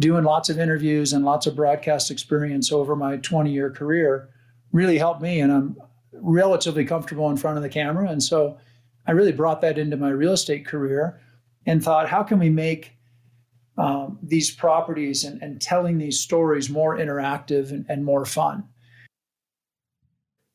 [0.00, 4.30] doing lots of interviews and lots of broadcast experience over my 20 year career
[4.72, 5.76] really helped me, and I'm
[6.22, 8.08] relatively comfortable in front of the camera.
[8.08, 8.58] And so
[9.06, 11.20] I really brought that into my real estate career
[11.66, 12.92] and thought, how can we make
[13.76, 18.64] um, these properties and, and, telling these stories more interactive and, and more fun?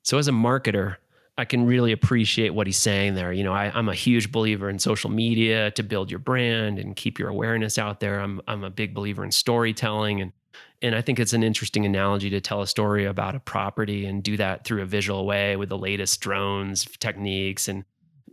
[0.03, 0.97] So, as a marketer,
[1.35, 3.33] I can really appreciate what he's saying there.
[3.33, 6.95] You know, I, am a huge believer in social media to build your brand and
[6.95, 8.19] keep your awareness out there.
[8.19, 10.31] I'm I'm a big believer in storytelling and
[10.81, 14.21] and I think it's an interesting analogy to tell a story about a property and
[14.21, 17.83] do that through a visual way with the latest drones techniques and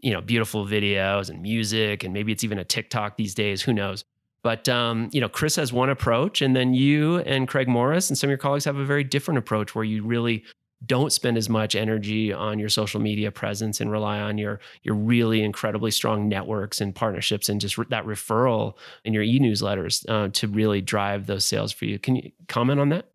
[0.03, 3.63] you know beautiful videos and music and maybe it's even a TikTok these days.
[3.63, 4.05] Who knows?
[4.43, 8.19] But um, you know, Chris has one approach, and then you and Craig Morris and
[8.19, 10.45] some of your colleagues have a very different approach where you really
[10.87, 14.95] don't spend as much energy on your social media presence and rely on your your
[14.95, 18.75] really incredibly strong networks and partnerships and just re- that referral
[19.05, 21.99] in your e-newsletters uh, to really drive those sales for you.
[21.99, 23.07] Can you comment on that?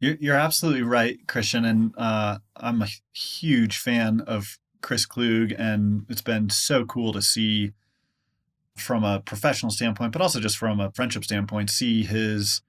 [0.00, 6.04] You're, you're absolutely right, Christian, and uh, I'm a huge fan of Chris Klug, and
[6.08, 7.72] it's been so cool to see
[8.76, 12.60] from a professional standpoint, but also just from a friendship standpoint, see his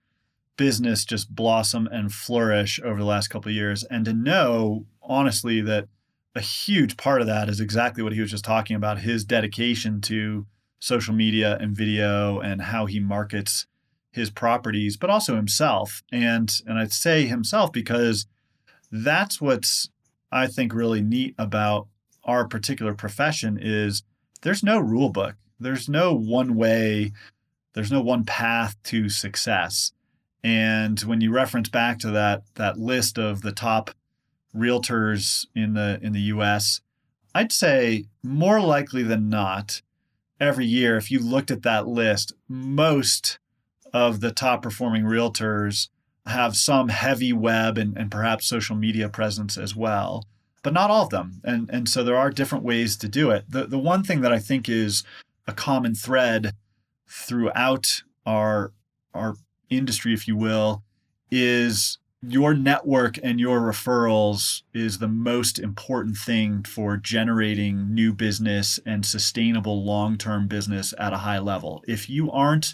[0.57, 5.61] business just blossom and flourish over the last couple of years and to know honestly
[5.61, 5.87] that
[6.35, 10.01] a huge part of that is exactly what he was just talking about his dedication
[10.01, 10.45] to
[10.79, 13.65] social media and video and how he markets
[14.11, 18.27] his properties but also himself and and I'd say himself because
[18.91, 19.89] that's what's
[20.31, 21.87] I think really neat about
[22.23, 24.03] our particular profession is
[24.41, 25.35] there's no rule book.
[25.59, 27.13] There's no one way,
[27.73, 29.91] there's no one path to success.
[30.47, 33.91] And when you reference back to that that list of the top
[34.55, 36.79] realtors in the in the US,
[37.35, 39.81] I'd say more likely than not,
[40.39, 43.39] every year, if you looked at that list, most
[43.91, 45.89] of the top performing realtors
[46.25, 50.23] have some heavy web and, and perhaps social media presence as well,
[50.63, 51.41] but not all of them.
[51.43, 53.43] And, and so there are different ways to do it.
[53.49, 55.03] The, the one thing that I think is
[55.45, 56.53] a common thread
[57.05, 58.71] throughout our,
[59.13, 59.35] our
[59.69, 60.83] industry, if you will,
[61.31, 68.79] is your network and your referrals is the most important thing for generating new business
[68.85, 71.83] and sustainable long-term business at a high level.
[71.87, 72.73] If you aren't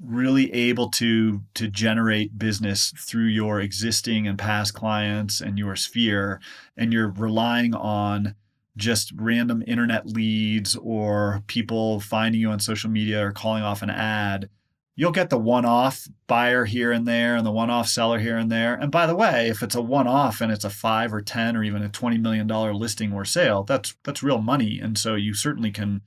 [0.00, 6.40] really able to to generate business through your existing and past clients and your sphere
[6.76, 8.34] and you're relying on
[8.76, 13.90] just random internet leads or people finding you on social media or calling off an
[13.90, 14.50] ad
[14.96, 18.74] you'll get the one-off buyer here and there and the one-off seller here and there
[18.74, 21.64] and by the way if it's a one-off and it's a 5 or 10 or
[21.64, 25.34] even a 20 million dollar listing or sale that's that's real money and so you
[25.34, 26.00] certainly can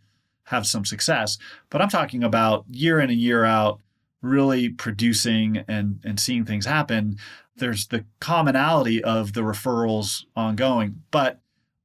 [0.47, 1.38] have some success.
[1.69, 3.79] But I'm talking about year in and year out,
[4.21, 7.17] really producing and, and seeing things happen.
[7.55, 11.03] There's the commonality of the referrals ongoing.
[11.11, 11.39] But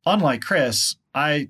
[0.07, 1.48] unlike Chris, I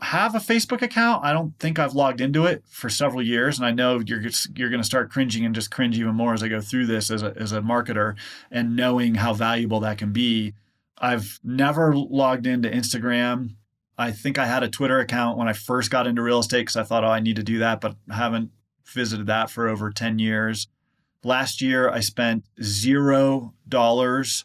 [0.00, 1.24] have a Facebook account.
[1.24, 4.22] I don't think I've logged into it for several years, and I know you're
[4.54, 7.10] you're going to start cringing and just cringe even more as I go through this
[7.10, 8.16] as a as a marketer
[8.50, 10.54] and knowing how valuable that can be.
[10.98, 13.56] I've never logged into Instagram.
[13.98, 16.76] I think I had a Twitter account when I first got into real estate because
[16.76, 18.50] I thought, oh, I need to do that, but haven't
[18.86, 20.68] visited that for over 10 years.
[21.24, 24.44] Last year, I spent zero dollars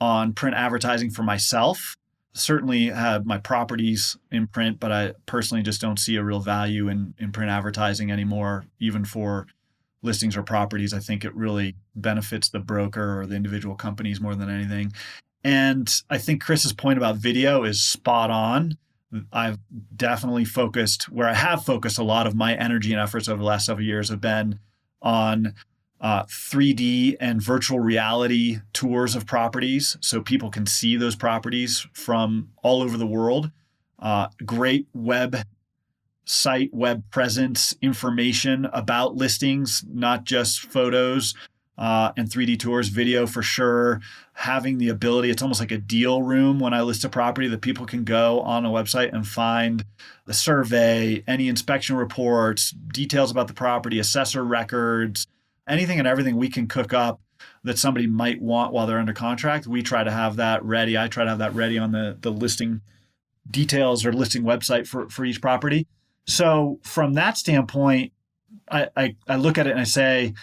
[0.00, 1.96] on print advertising for myself.
[2.36, 6.88] Certainly had my properties in print, but I personally just don't see a real value
[6.88, 9.46] in, in print advertising anymore, even for
[10.02, 10.92] listings or properties.
[10.92, 14.92] I think it really benefits the broker or the individual companies more than anything.
[15.44, 18.76] And I think Chris's point about video is spot on.
[19.32, 19.58] I've
[19.94, 23.46] definitely focused where I have focused a lot of my energy and efforts over the
[23.46, 24.58] last several years have been
[25.00, 25.54] on
[26.00, 32.50] uh, 3D and virtual reality tours of properties so people can see those properties from
[32.62, 33.50] all over the world.
[33.98, 35.36] Uh, great web
[36.26, 41.34] site, web presence, information about listings, not just photos
[41.78, 44.00] uh, and 3D tours, video for sure.
[44.32, 47.60] Having the ability, it's almost like a deal room when I list a property that
[47.60, 49.84] people can go on a website and find
[50.26, 55.26] the survey, any inspection reports, details about the property, assessor records,
[55.68, 57.20] anything and everything we can cook up
[57.64, 59.66] that somebody might want while they're under contract.
[59.66, 60.96] We try to have that ready.
[60.96, 62.80] I try to have that ready on the, the listing
[63.50, 65.86] details or listing website for, for each property.
[66.26, 68.12] So from that standpoint,
[68.70, 70.34] I, I, I look at it and I say,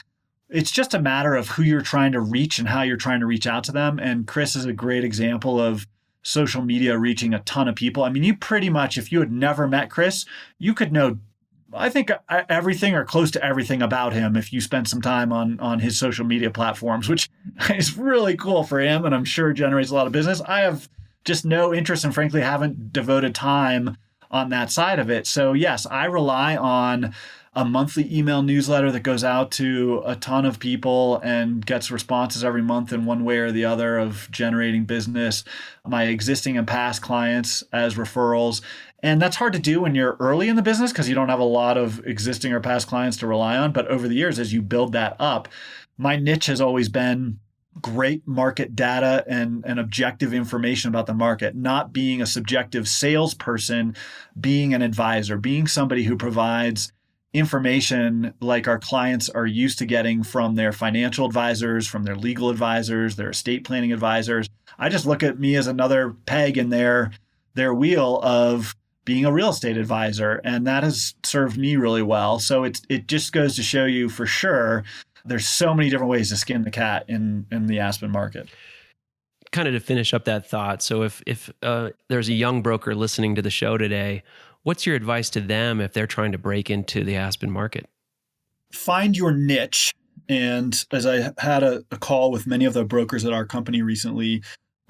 [0.50, 3.26] it's just a matter of who you're trying to reach and how you're trying to
[3.26, 4.00] reach out to them.
[4.00, 5.88] And Chris is a great example of
[6.22, 8.04] social media reaching a ton of people.
[8.04, 10.26] I mean, you pretty much, if you had never met Chris,
[10.60, 11.18] you could know,
[11.76, 15.32] I think, uh, everything or close to everything about him if you spent some time
[15.32, 17.30] on on his social media platforms, which
[17.70, 20.42] is really cool for him, and I'm sure generates a lot of business.
[20.42, 20.90] I have
[21.26, 23.98] just no interest and frankly haven't devoted time
[24.30, 25.28] on that side of it.
[25.28, 27.14] So yes, I rely on
[27.56, 32.44] a monthly email newsletter that goes out to a ton of people and gets responses
[32.44, 35.44] every month in one way or the other of generating business,
[35.86, 38.62] my existing and past clients as referrals.
[39.04, 41.40] And that's hard to do when you're early in the business because you don't have
[41.40, 43.74] a lot of existing or past clients to rely on.
[43.74, 45.50] But over the years, as you build that up,
[45.98, 47.40] my niche has always been
[47.82, 53.96] great market data and, and objective information about the market, not being a subjective salesperson,
[54.40, 56.94] being an advisor, being somebody who provides
[57.34, 62.50] information like our clients are used to getting from their financial advisors, from their legal
[62.50, 64.48] advisors, their estate planning advisors.
[64.78, 67.12] I just look at me as another peg in their
[67.56, 68.76] their wheel of
[69.06, 72.40] being a real estate advisor and that has served me really well.
[72.40, 74.84] So it it just goes to show you for sure
[75.26, 78.50] there's so many different ways to skin the cat in in the Aspen market
[79.52, 82.96] kind of to finish up that thought so if if uh, there's a young broker
[82.96, 84.24] listening to the show today
[84.64, 87.86] What's your advice to them if they're trying to break into the Aspen market?
[88.72, 89.94] Find your niche.
[90.30, 93.82] And as I had a, a call with many of the brokers at our company
[93.82, 94.42] recently,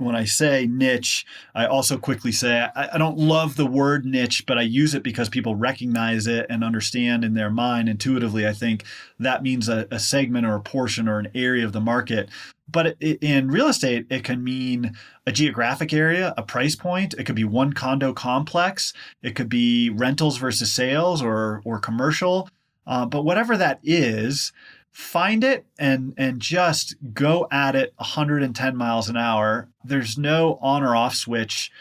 [0.03, 1.25] when I say niche,
[1.55, 5.03] I also quickly say I, I, don't love the word niche, but I use it
[5.03, 8.47] because people recognize it and understand in their mind intuitively.
[8.47, 8.83] I think
[9.19, 12.29] that means a, a segment or a portion or an area of the market.
[12.71, 14.95] but in real estate, it can mean
[15.27, 17.13] a geographic area, a price point.
[17.17, 18.93] It could be one condo complex.
[19.21, 22.49] It could be rentals versus sales or or commercial.
[22.85, 24.51] Uh, but whatever that is,
[24.93, 29.67] find it and and just go at it 110 miles an hour.
[29.83, 31.71] There's no on or off switch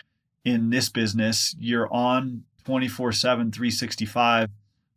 [0.44, 1.54] in this business.
[1.60, 4.48] You're on 24/7 365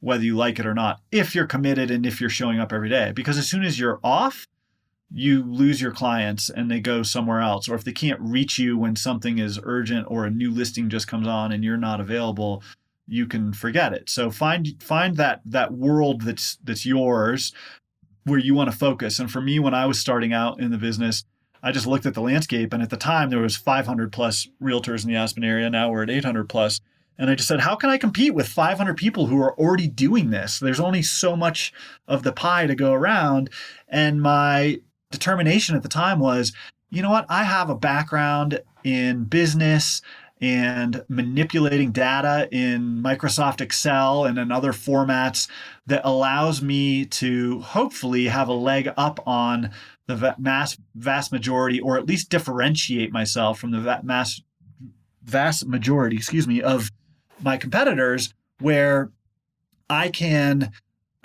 [0.01, 2.89] whether you like it or not if you're committed and if you're showing up every
[2.89, 4.45] day because as soon as you're off
[5.11, 8.77] you lose your clients and they go somewhere else or if they can't reach you
[8.77, 12.61] when something is urgent or a new listing just comes on and you're not available
[13.07, 17.51] you can forget it so find find that that world that's that's yours
[18.25, 20.77] where you want to focus and for me when i was starting out in the
[20.77, 21.23] business
[21.63, 25.03] i just looked at the landscape and at the time there was 500 plus realtors
[25.03, 26.81] in the aspen area now we're at 800 plus
[27.17, 30.31] and I just said, how can I compete with 500 people who are already doing
[30.31, 30.59] this?
[30.59, 31.71] There's only so much
[32.07, 33.49] of the pie to go around.
[33.87, 36.51] And my determination at the time was,
[36.89, 37.25] you know what?
[37.29, 40.01] I have a background in business
[40.41, 45.47] and manipulating data in Microsoft Excel and in other formats
[45.87, 49.71] that allows me to hopefully have a leg up on
[50.07, 54.41] the mass vast majority or at least differentiate myself from the mass
[55.23, 56.91] vast majority excuse me of
[57.41, 59.11] my competitors where
[59.89, 60.71] I can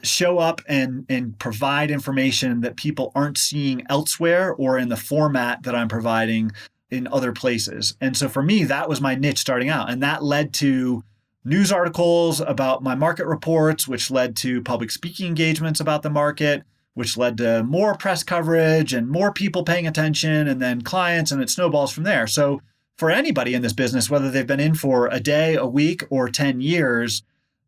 [0.03, 5.63] show up and and provide information that people aren't seeing elsewhere or in the format
[5.65, 6.53] that I'm providing
[6.91, 7.95] in other places.
[8.01, 11.05] And so for me that was my niche starting out and that led to
[11.45, 16.62] news articles about my market reports which led to public speaking engagements about the market
[16.95, 21.41] which led to more press coverage and more people paying attention and then clients and
[21.41, 22.26] it snowballs from there.
[22.26, 22.61] So
[22.97, 26.28] for anybody in this business whether they've been in for a day, a week or
[26.28, 27.22] 10 years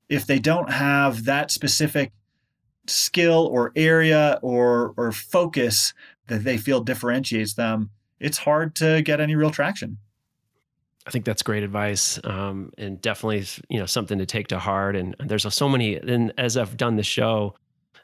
[0.08, 2.12] if they don't have that specific
[2.86, 5.94] skill or area or or focus
[6.28, 7.90] that they feel differentiates them,
[8.22, 9.98] it's hard to get any real traction.
[11.06, 14.94] I think that's great advice, um, and definitely you know something to take to heart.
[14.94, 15.96] And there's so many.
[15.96, 17.56] And as I've done the show,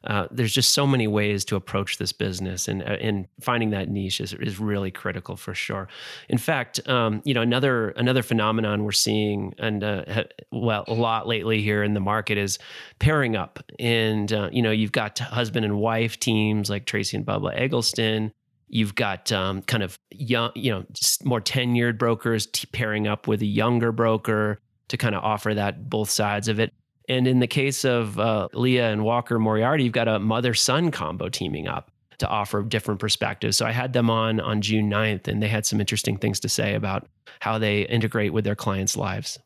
[0.04, 3.88] uh, there's just so many ways to approach this business, and uh, and finding that
[3.88, 5.88] niche is is really critical for sure.
[6.28, 11.26] In fact, um, you know another another phenomenon we're seeing and uh, well a lot
[11.26, 12.58] lately here in the market is
[12.98, 17.26] pairing up, and uh, you know you've got husband and wife teams like Tracy and
[17.26, 18.32] Bubba Eggleston.
[18.68, 20.84] You've got um, kind of young, you know,
[21.24, 25.88] more tenured brokers t- pairing up with a younger broker to kind of offer that
[25.88, 26.72] both sides of it.
[27.08, 30.90] And in the case of uh, Leah and Walker Moriarty, you've got a mother son
[30.90, 33.56] combo teaming up to offer different perspectives.
[33.56, 36.48] So I had them on on June 9th, and they had some interesting things to
[36.48, 37.08] say about
[37.40, 39.38] how they integrate with their clients' lives.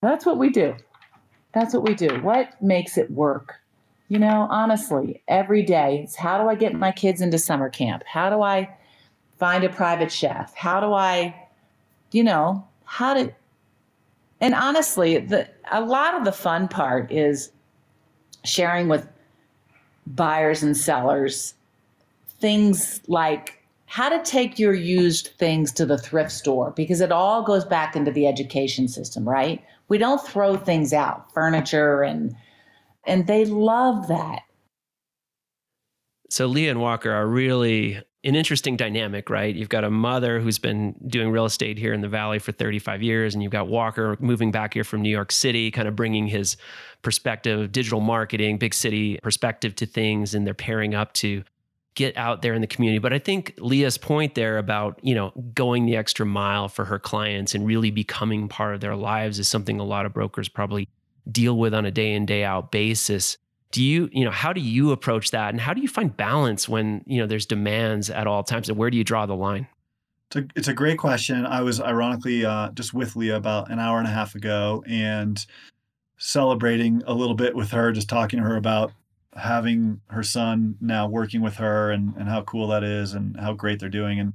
[0.00, 0.76] That's what we do.
[1.52, 2.20] That's what we do.
[2.22, 3.56] What makes it work?
[4.08, 8.02] You know, honestly, every day it's how do I get my kids into summer camp?
[8.06, 8.74] How do I
[9.38, 10.54] find a private chef?
[10.54, 11.34] How do I,
[12.12, 13.32] you know, how to
[14.40, 17.50] and honestly, the a lot of the fun part is
[18.44, 19.06] sharing with
[20.06, 21.54] buyers and sellers
[22.40, 27.42] things like how to take your used things to the thrift store because it all
[27.42, 29.62] goes back into the education system, right?
[29.88, 32.36] We don't throw things out, furniture and
[33.08, 34.42] and they love that.
[36.30, 39.54] So Leah and Walker are really an interesting dynamic, right?
[39.54, 43.02] You've got a mother who's been doing real estate here in the Valley for 35
[43.02, 46.26] years, and you've got Walker moving back here from New York City, kind of bringing
[46.26, 46.56] his
[47.02, 51.44] perspective, digital marketing, big city perspective to things, and they're pairing up to
[51.94, 52.98] get out there in the community.
[52.98, 56.98] But I think Leah's point there about, you know, going the extra mile for her
[56.98, 60.88] clients and really becoming part of their lives is something a lot of brokers probably
[61.30, 63.38] deal with on a day in, day out basis.
[63.70, 65.50] Do you you know how do you approach that?
[65.50, 68.68] And how do you find balance when you know there's demands at all times?
[68.68, 69.66] And where do you draw the line?
[70.28, 71.46] It's a, it's a great question.
[71.46, 75.44] I was ironically uh, just with leah about an hour and a half ago and
[76.18, 78.92] celebrating a little bit with her just talking to her about
[79.34, 83.52] having her son now working with her and, and how cool that is and how
[83.52, 84.18] great they're doing.
[84.18, 84.32] And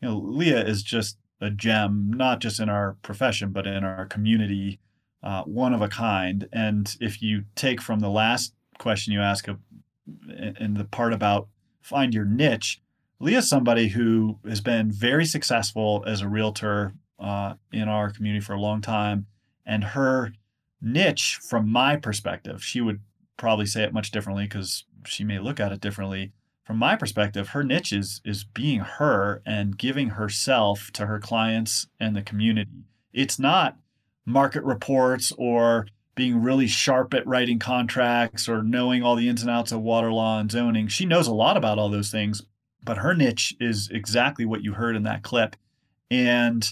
[0.00, 4.06] you know leah is just a gem not just in our profession but in our
[4.06, 4.78] community
[5.22, 9.46] uh, one of a kind and if you take from the last question you ask
[9.48, 11.48] in the part about
[11.80, 12.80] find your niche,
[13.18, 18.54] Leah's somebody who has been very successful as a realtor uh, in our community for
[18.54, 19.26] a long time.
[19.66, 20.32] And her
[20.80, 23.00] niche, from my perspective, she would
[23.36, 26.32] probably say it much differently because she may look at it differently.
[26.64, 31.88] From my perspective, her niche is is being her and giving herself to her clients
[31.98, 32.84] and the community.
[33.12, 33.76] It's not
[34.30, 39.50] market reports or being really sharp at writing contracts or knowing all the ins and
[39.50, 40.88] outs of water law and zoning.
[40.88, 42.42] She knows a lot about all those things,
[42.84, 45.56] but her niche is exactly what you heard in that clip.
[46.10, 46.66] And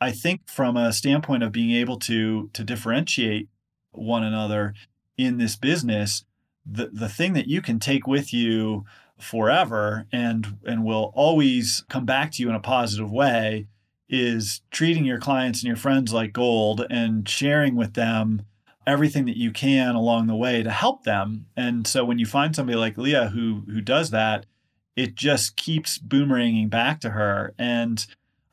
[0.00, 3.48] I think from a standpoint of being able to to differentiate
[3.90, 4.74] one another
[5.16, 6.24] in this business,
[6.64, 8.84] the the thing that you can take with you
[9.18, 13.66] forever and and will always come back to you in a positive way
[14.08, 18.42] is treating your clients and your friends like gold and sharing with them
[18.86, 21.46] everything that you can along the way to help them.
[21.56, 24.46] And so when you find somebody like Leah who who does that,
[24.96, 27.54] it just keeps boomeranging back to her.
[27.58, 28.04] And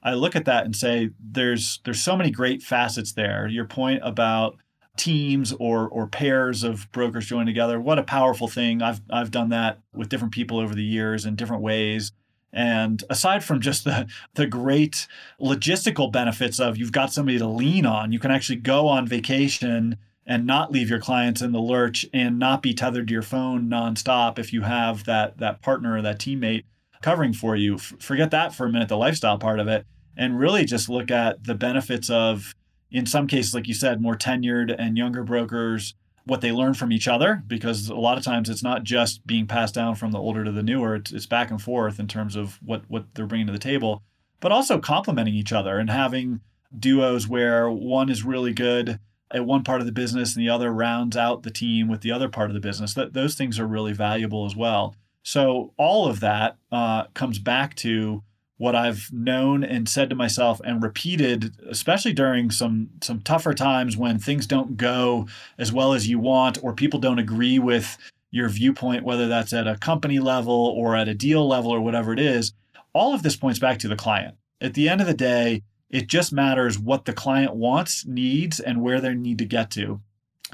[0.04, 3.48] I look at that and say there's there's so many great facets there.
[3.48, 4.58] Your point about
[4.98, 8.82] teams or or pairs of brokers join together, what a powerful thing.
[8.82, 12.12] I've I've done that with different people over the years in different ways.
[12.56, 15.08] And aside from just the the great
[15.40, 19.98] logistical benefits of you've got somebody to lean on, you can actually go on vacation
[20.26, 23.70] and not leave your clients in the lurch and not be tethered to your phone
[23.70, 26.64] nonstop if you have that that partner or that teammate
[27.02, 27.76] covering for you.
[27.76, 29.86] F- forget that for a minute, the lifestyle part of it,
[30.18, 32.56] and really just look at the benefits of,
[32.90, 35.94] in some cases, like you said, more tenured and younger brokers
[36.26, 39.46] what they learn from each other because a lot of times it's not just being
[39.46, 40.96] passed down from the older to the newer.
[40.96, 44.04] It's, it's back and forth in terms of what what they're bringing to the table
[44.40, 46.40] but also complementing each other and having
[46.78, 49.00] duos where one is really good
[49.32, 52.12] at one part of the business and the other rounds out the team with the
[52.12, 52.94] other part of the business.
[52.94, 54.96] That those things are really valuable as well.
[55.24, 58.22] So all of that uh, comes back to
[58.58, 63.98] what I've known and said to myself and repeated, especially during some some tougher times
[63.98, 65.28] when things don't go
[65.58, 67.98] as well as you want or people don't agree with
[68.32, 72.14] your viewpoint, whether that's at a company level or at a deal level or whatever
[72.14, 72.54] it is,
[72.94, 74.36] all of this points back to the client.
[74.62, 78.82] At the end of the day, it just matters what the client wants, needs, and
[78.82, 80.02] where they need to get to.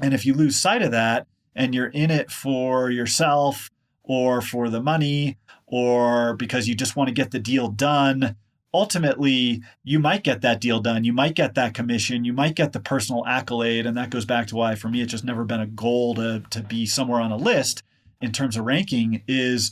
[0.00, 3.68] And if you lose sight of that and you're in it for yourself
[4.02, 5.38] or for the money
[5.72, 8.36] or because you just want to get the deal done,
[8.74, 11.02] ultimately you might get that deal done.
[11.02, 12.26] You might get that commission.
[12.26, 13.86] You might get the personal accolade.
[13.86, 16.42] And that goes back to why, for me, it's just never been a goal to,
[16.50, 17.82] to be somewhere on a list
[18.20, 19.70] in terms of ranking is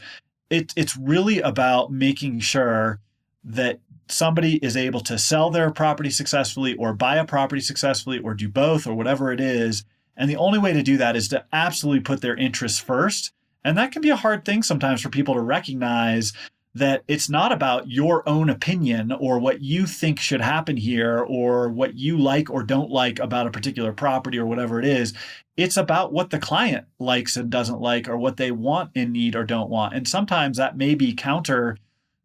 [0.48, 2.98] it, it's really about making sure
[3.44, 3.78] that
[4.09, 8.48] somebody is able to sell their property successfully or buy a property successfully or do
[8.48, 9.84] both or whatever it is.
[10.16, 13.32] And the only way to do that is to absolutely put their interests first
[13.64, 16.32] and that can be a hard thing sometimes for people to recognize
[16.74, 21.68] that it's not about your own opinion or what you think should happen here or
[21.68, 25.12] what you like or don't like about a particular property or whatever it is.
[25.56, 29.34] It's about what the client likes and doesn't like or what they want and need
[29.34, 29.94] or don't want.
[29.94, 31.76] And sometimes that may be counter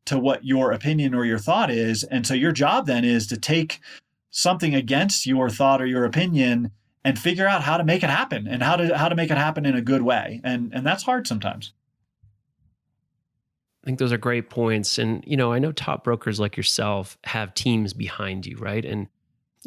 [0.05, 2.03] to what your opinion or your thought is.
[2.03, 3.79] And so your job then is to take
[4.29, 6.71] something against your thought or your opinion
[7.06, 9.38] and figure out how to make it happen and how to how to make it
[9.38, 10.41] happen in a good way.
[10.43, 11.72] And and that's hard sometimes.
[13.84, 14.97] I think those are great points.
[14.97, 18.84] And you know, I know top brokers like yourself have teams behind you, right?
[18.84, 19.08] And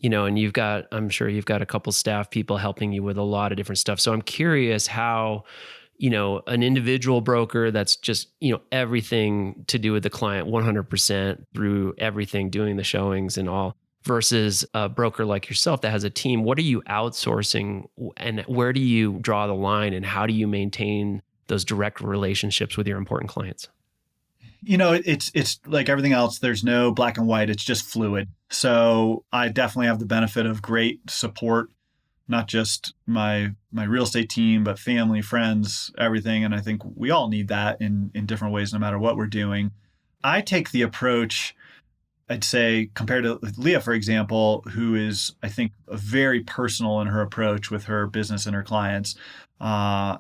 [0.03, 3.05] you know, and you've got I'm sure you've got a couple staff people helping you
[3.05, 4.01] with a lot of different stuff.
[4.01, 5.45] So I'm curious how
[5.97, 10.49] you know an individual broker that's just you know everything to do with the client
[10.49, 13.77] 100% through everything doing the showings and all
[14.09, 17.85] versus a broker like yourself that has a team what are you outsourcing?
[18.17, 22.77] And where do you draw the line and how do you maintain those direct relationships
[22.77, 23.69] with your important clients?
[24.63, 28.29] You know it's it's like everything else there's no black and white it's just fluid.
[28.51, 31.69] So i definitely have the benefit of great support
[32.27, 37.11] not just my my real estate team but family friends everything and i think we
[37.11, 39.71] all need that in in different ways no matter what we're doing.
[40.25, 41.55] I take the approach
[42.29, 47.23] I'd say compared to Leah, for example, who is I think very personal in her
[47.23, 49.15] approach with her business and her clients,
[49.61, 50.19] uh,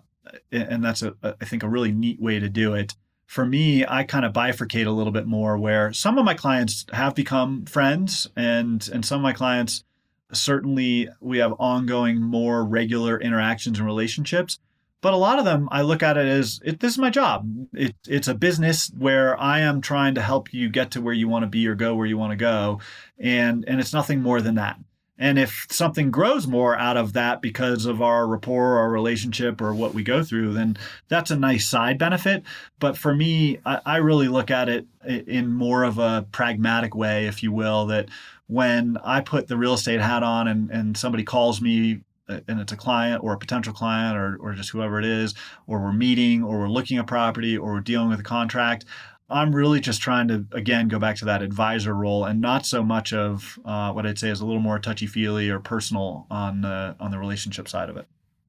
[0.50, 2.94] and that's I think a really neat way to do it.
[3.26, 6.86] For me, I kind of bifurcate a little bit more, where some of my clients
[6.92, 9.84] have become friends, and and some of my clients
[10.32, 14.58] certainly we have ongoing, more regular interactions and relationships.
[15.00, 17.48] But a lot of them, I look at it as it, this is my job.
[17.72, 21.28] It, it's a business where I am trying to help you get to where you
[21.28, 22.80] want to be or go where you want to go,
[23.18, 24.78] and and it's nothing more than that.
[25.20, 29.60] And if something grows more out of that because of our rapport, or our relationship,
[29.60, 30.76] or what we go through, then
[31.08, 32.44] that's a nice side benefit.
[32.78, 37.26] But for me, I, I really look at it in more of a pragmatic way,
[37.26, 38.08] if you will, that
[38.46, 42.72] when I put the real estate hat on and, and somebody calls me and it's
[42.72, 45.34] a client or a potential client or, or just whoever it is,
[45.66, 48.84] or we're meeting or we're looking at property or we're dealing with a contract,
[49.30, 52.82] I'm really just trying to, again, go back to that advisor role and not so
[52.82, 56.64] much of uh, what I'd say is a little more touchy feely or personal on,
[56.64, 58.06] uh, on the relationship side of it.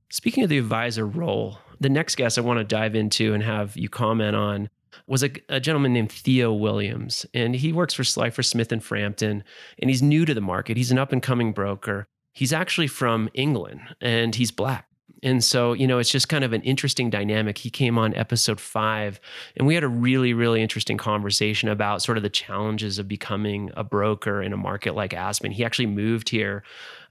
[0.10, 3.76] Speaking of the advisor role, the next guest I want to dive into and have
[3.76, 4.70] you comment on
[5.06, 9.44] was a, a, gentleman named Theo Williams, and he works for Slifer Smith and Frampton,
[9.80, 10.78] and he's new to the market.
[10.78, 12.08] He's an up and coming broker.
[12.40, 14.88] He's actually from England, and he's black.
[15.22, 17.58] And so, you know, it's just kind of an interesting dynamic.
[17.58, 19.20] He came on episode five,
[19.58, 23.72] and we had a really, really interesting conversation about sort of the challenges of becoming
[23.76, 25.52] a broker in a market like Aspen.
[25.52, 26.64] He actually moved here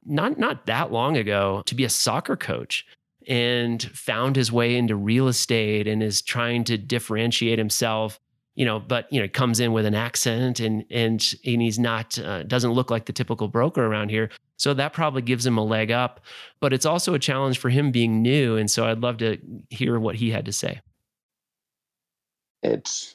[0.07, 2.87] not not that long ago to be a soccer coach
[3.27, 8.19] and found his way into real estate and is trying to differentiate himself
[8.59, 12.19] you know but you know comes in with an accent and and and he's not
[12.19, 15.65] uh, doesn't look like the typical broker around here so that probably gives him a
[15.65, 16.21] leg up
[16.61, 19.39] but it's also a challenge for him being new and so i'd love to
[19.71, 20.81] hear what he had to say
[22.63, 23.15] it's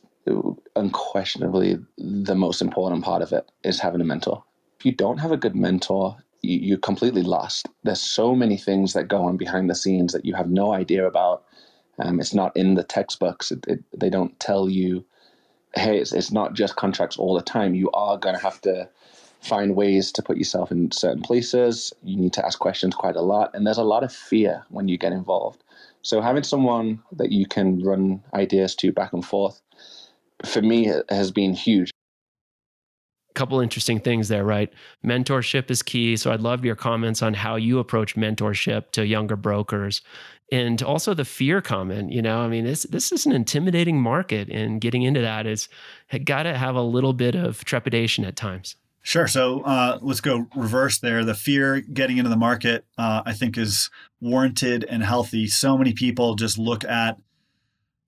[0.78, 4.42] unquestionably the most important part of it is having a mentor
[4.80, 7.70] if you don't have a good mentor you're completely lost.
[7.84, 11.08] There's so many things that go on behind the scenes that you have no idea
[11.08, 11.46] about.
[12.00, 13.52] Um, it's not in the textbooks.
[13.52, 15.06] It, it, they don't tell you,
[15.76, 17.74] hey, it's, it's not just contracts all the time.
[17.74, 18.90] You are going to have to
[19.42, 21.94] find ways to put yourself in certain places.
[22.04, 23.52] You need to ask questions quite a lot.
[23.54, 25.64] And there's a lot of fear when you get involved.
[26.02, 29.62] So having someone that you can run ideas to back and forth,
[30.46, 31.92] for me, has been huge
[33.34, 34.72] couple interesting things there, right?
[35.04, 36.16] Mentorship is key.
[36.16, 40.02] So I'd love your comments on how you approach mentorship to younger brokers.
[40.54, 44.50] And also the fear comment, you know, I mean, this this is an intimidating market
[44.50, 45.68] and getting into that is
[46.26, 48.76] got to have a little bit of trepidation at times.
[49.02, 49.28] Sure.
[49.28, 51.26] So uh, let's go reverse there.
[51.26, 53.90] The fear getting into the market, uh, I think, is
[54.22, 55.48] warranted and healthy.
[55.48, 57.18] So many people just look at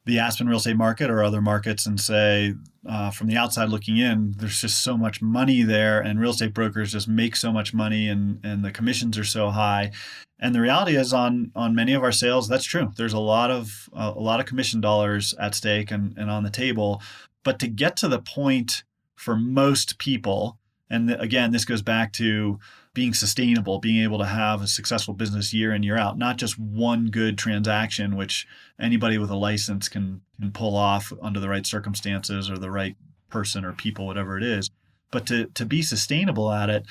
[0.05, 2.53] the Aspen real estate market or other markets and say,
[2.87, 6.53] uh, from the outside looking in, there's just so much money there, and real estate
[6.53, 9.91] brokers just make so much money, and and the commissions are so high.
[10.39, 12.91] And the reality is, on on many of our sales, that's true.
[12.95, 16.43] There's a lot of uh, a lot of commission dollars at stake and and on
[16.43, 17.01] the table.
[17.43, 18.83] But to get to the point
[19.15, 22.59] for most people, and again, this goes back to
[22.95, 26.57] being sustainable, being able to have a successful business year in year out, not just
[26.57, 28.47] one good transaction, which
[28.79, 32.95] anybody with a license can can pull off under the right circumstances or the right
[33.29, 34.71] person or people, whatever it is.
[35.11, 36.85] But to to be sustainable at it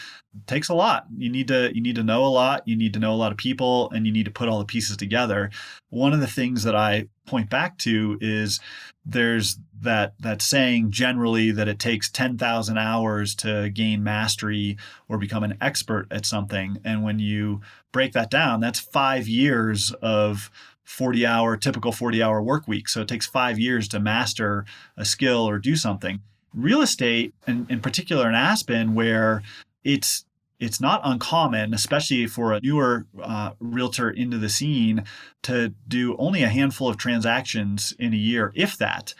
[0.46, 1.06] takes a lot.
[1.16, 2.66] You need to you need to know a lot.
[2.66, 4.64] You need to know a lot of people, and you need to put all the
[4.64, 5.50] pieces together.
[5.90, 8.60] One of the things that I point back to is
[9.04, 14.76] there's that that saying generally that it takes 10,000 hours to gain mastery
[15.08, 17.60] or become an expert at something and when you
[17.92, 20.50] break that down that's 5 years of
[20.84, 24.64] 40 hour typical 40 hour work week so it takes 5 years to master
[24.96, 26.20] a skill or do something
[26.54, 29.42] real estate and in particular in Aspen where
[29.82, 30.24] it's
[30.60, 35.04] it's not uncommon, especially for a newer uh, realtor into the scene,
[35.42, 39.14] to do only a handful of transactions in a year, if that,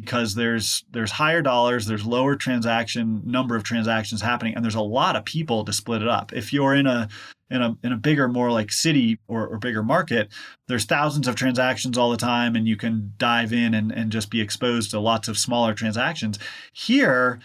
[0.00, 4.80] because there's there's higher dollars, there's lower transaction number of transactions happening, and there's a
[4.80, 6.32] lot of people to split it up.
[6.32, 7.08] If you're in a
[7.50, 10.30] in a in a bigger, more like city or, or bigger market,
[10.68, 14.30] there's thousands of transactions all the time, and you can dive in and, and just
[14.30, 16.38] be exposed to lots of smaller transactions.
[16.72, 17.40] Here,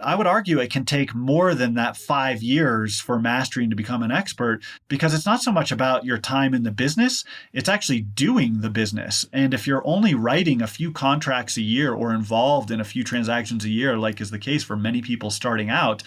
[0.00, 4.02] I would argue it can take more than that five years for mastering to become
[4.02, 8.00] an expert because it's not so much about your time in the business, it's actually
[8.00, 9.26] doing the business.
[9.32, 13.04] And if you're only writing a few contracts a year or involved in a few
[13.04, 16.02] transactions a year, like is the case for many people starting out,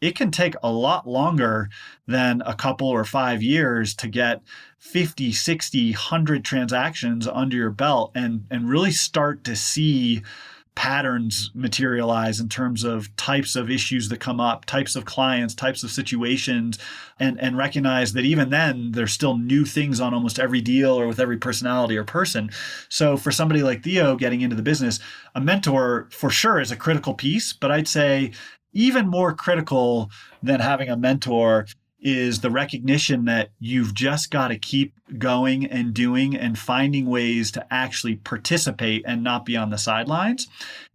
[0.00, 1.70] it can take a lot longer
[2.06, 4.42] than a couple or five years to get
[4.78, 10.22] 50, 60, 100 transactions under your belt and, and really start to see
[10.76, 15.82] patterns materialize in terms of types of issues that come up, types of clients, types
[15.82, 16.78] of situations,
[17.18, 21.08] and, and recognize that even then there's still new things on almost every deal or
[21.08, 22.50] with every personality or person.
[22.90, 25.00] So for somebody like Theo getting into the business,
[25.34, 28.32] a mentor for sure is a critical piece, but I'd say
[28.74, 30.10] even more critical
[30.42, 31.66] than having a mentor
[32.06, 37.50] is the recognition that you've just got to keep going and doing and finding ways
[37.50, 40.46] to actually participate and not be on the sidelines.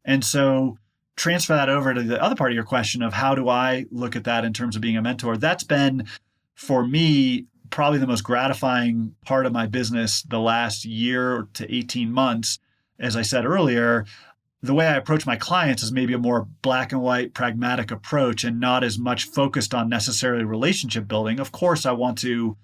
[0.05, 0.77] And so
[1.17, 4.15] transfer that over to the other part of your question of how do I look
[4.15, 5.35] at that in terms of being a mentor?
[5.35, 6.07] That's been
[6.55, 12.09] for me probably the most gratifying part of my business the last year to 18
[12.09, 12.57] months.
[12.97, 14.05] As I said earlier,
[14.63, 18.43] the way I approach my clients is maybe a more black and white, pragmatic approach
[18.43, 21.39] and not as much focused on necessarily relationship building.
[21.39, 22.57] Of course, I want to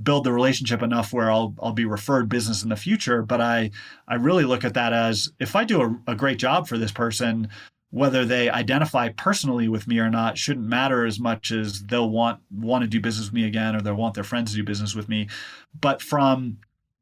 [0.00, 3.22] build the relationship enough where I'll I'll be referred business in the future.
[3.22, 3.70] But I
[4.06, 6.92] I really look at that as if I do a, a great job for this
[6.92, 7.48] person,
[7.90, 12.40] whether they identify personally with me or not shouldn't matter as much as they'll want
[12.50, 14.94] want to do business with me again or they'll want their friends to do business
[14.94, 15.28] with me.
[15.78, 16.58] But from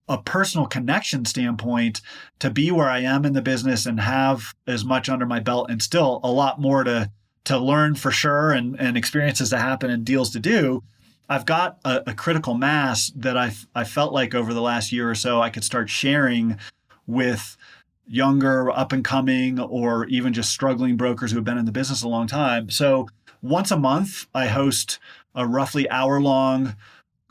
[0.09, 2.00] a personal connection standpoint
[2.38, 5.70] to be where I am in the business and have as much under my belt
[5.70, 7.11] and still a lot more to
[7.44, 10.82] to learn for sure and, and experiences to happen and deals to do.
[11.30, 15.11] I've got a, a critical mass that I I felt like over the last year
[15.11, 16.59] or so I could start sharing
[17.06, 17.56] with
[18.06, 22.02] younger, up and coming, or even just struggling brokers who have been in the business
[22.02, 22.70] a long time.
[22.70, 23.09] So
[23.42, 24.98] once a month, I host
[25.34, 26.74] a roughly hour long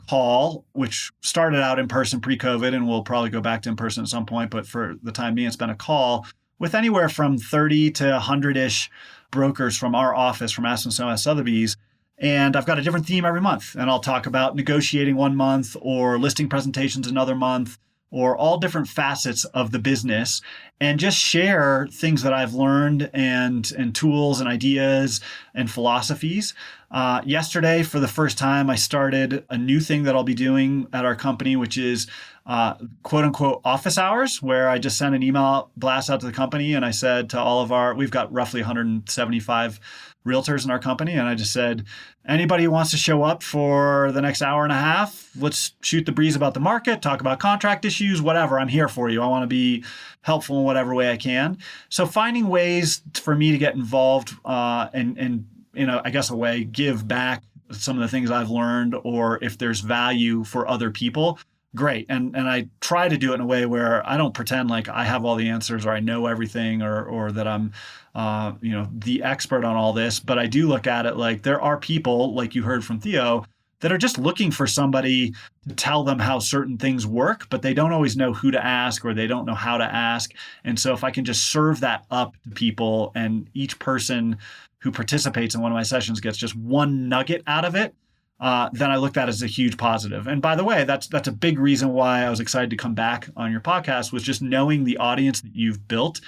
[0.08, 3.76] call, which started out in person pre COVID and will probably go back to in
[3.76, 4.50] person at some point.
[4.50, 6.26] But for the time being, it's been a call
[6.58, 8.90] with anywhere from 30 to 100 ish
[9.30, 11.76] brokers from our office from Aspen Snow Sotheby's.
[12.16, 13.76] And I've got a different theme every month.
[13.76, 17.78] And I'll talk about negotiating one month or listing presentations another month
[18.10, 20.40] or all different facets of the business
[20.80, 25.20] and just share things that I've learned and and tools and ideas
[25.54, 26.54] and philosophies.
[26.90, 30.86] Uh, yesterday, for the first time, I started a new thing that I'll be doing
[30.92, 32.06] at our company, which is
[32.46, 36.32] uh, quote unquote office hours, where I just sent an email blast out to the
[36.32, 39.80] company and I said to all of our, we've got roughly 175
[40.26, 41.12] realtors in our company.
[41.12, 41.84] And I just said,
[42.26, 46.06] anybody who wants to show up for the next hour and a half, let's shoot
[46.06, 48.58] the breeze about the market, talk about contract issues, whatever.
[48.58, 49.20] I'm here for you.
[49.20, 49.84] I want to be
[50.22, 51.58] helpful in whatever way I can.
[51.90, 55.46] So finding ways for me to get involved uh, and, and,
[55.78, 59.42] in a, I guess, a way, give back some of the things I've learned, or
[59.42, 61.38] if there's value for other people,
[61.74, 62.06] great.
[62.08, 64.88] And and I try to do it in a way where I don't pretend like
[64.88, 67.72] I have all the answers or I know everything or or that I'm
[68.18, 71.42] uh, you know, the expert on all this, but I do look at it like
[71.42, 73.44] there are people, like you heard from Theo,
[73.80, 75.32] that are just looking for somebody
[75.68, 79.04] to tell them how certain things work, but they don't always know who to ask
[79.04, 80.34] or they don't know how to ask.
[80.64, 84.36] And so if I can just serve that up to people and each person
[84.80, 87.94] who participates in one of my sessions gets just one nugget out of it,
[88.40, 90.26] uh, then I look at that as a huge positive.
[90.26, 92.94] And by the way, that's that's a big reason why I was excited to come
[92.94, 96.20] back on your podcast was just knowing the audience that you've built.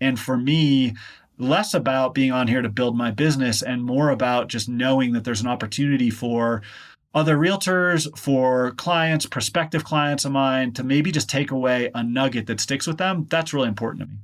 [0.00, 0.94] And for me,
[1.38, 5.24] less about being on here to build my business and more about just knowing that
[5.24, 6.62] there's an opportunity for
[7.14, 12.46] other realtors, for clients, prospective clients of mine to maybe just take away a nugget
[12.46, 13.26] that sticks with them.
[13.28, 14.18] That's really important to me.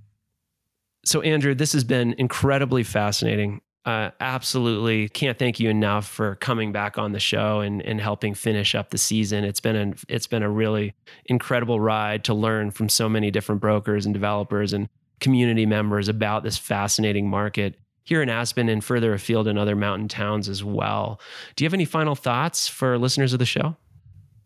[1.04, 3.60] So, Andrew, this has been incredibly fascinating.
[3.88, 8.34] Uh, absolutely can't thank you enough for coming back on the show and, and helping
[8.34, 9.44] finish up the season.
[9.44, 10.92] It's been an, it's been a really
[11.24, 16.42] incredible ride to learn from so many different brokers and developers and community members about
[16.42, 21.18] this fascinating market here in Aspen and further afield in other mountain towns as well.
[21.56, 23.74] Do you have any final thoughts for listeners of the show?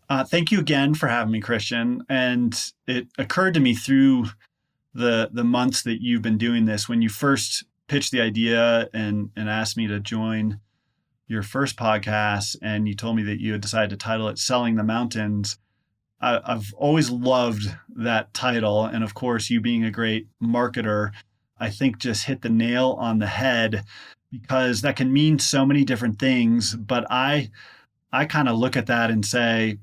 [0.08, 2.04] Uh, thank you again for having me, Christian.
[2.08, 4.26] And it occurred to me through
[4.94, 9.30] the the months that you've been doing this when you first pitched the idea and
[9.36, 10.58] and asked me to join
[11.26, 14.76] your first podcast and you told me that you had decided to title it selling
[14.76, 15.58] the mountains
[16.22, 17.64] I, I've always loved
[17.96, 18.84] that title.
[18.84, 21.10] And of course, you being a great marketer,
[21.58, 23.84] I think just hit the nail on the head
[24.30, 26.74] because that can mean so many different things.
[26.76, 27.50] But I,
[28.12, 29.78] I kind of look at that and say,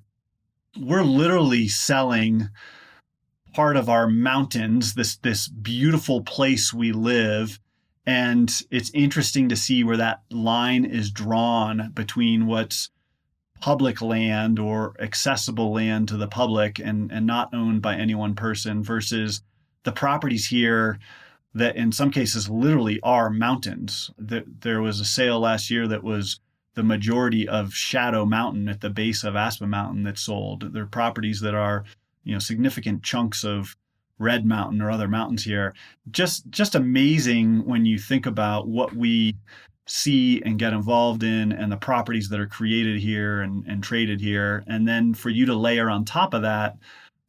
[0.79, 2.49] we're literally selling
[3.53, 7.59] part of our mountains, this this beautiful place we live.
[8.09, 12.89] And it's interesting to see where that line is drawn between what's
[13.61, 18.33] public land or accessible land to the public and, and not owned by any one
[18.33, 19.43] person versus
[19.83, 20.97] the properties here
[21.53, 24.09] that in some cases literally are mountains.
[24.17, 26.39] There was a sale last year that was
[26.73, 30.73] the majority of Shadow Mountain at the base of Aspen Mountain that sold.
[30.73, 31.83] There are properties that are,
[32.23, 33.77] you know, significant chunks of
[34.19, 35.73] Red Mountain or other mountains here.
[36.11, 39.35] Just just amazing when you think about what we
[39.87, 44.21] see and get involved in and the properties that are created here and, and traded
[44.21, 44.63] here.
[44.67, 46.77] And then for you to layer on top of that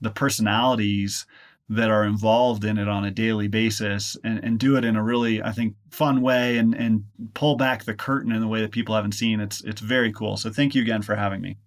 [0.01, 1.27] the personalities
[1.69, 5.03] that are involved in it on a daily basis and, and do it in a
[5.03, 7.05] really, I think, fun way and, and
[7.35, 9.41] pull back the curtain in the way that people haven't seen.
[9.41, 10.37] It's it's very cool.
[10.37, 11.59] So thank you again for having me.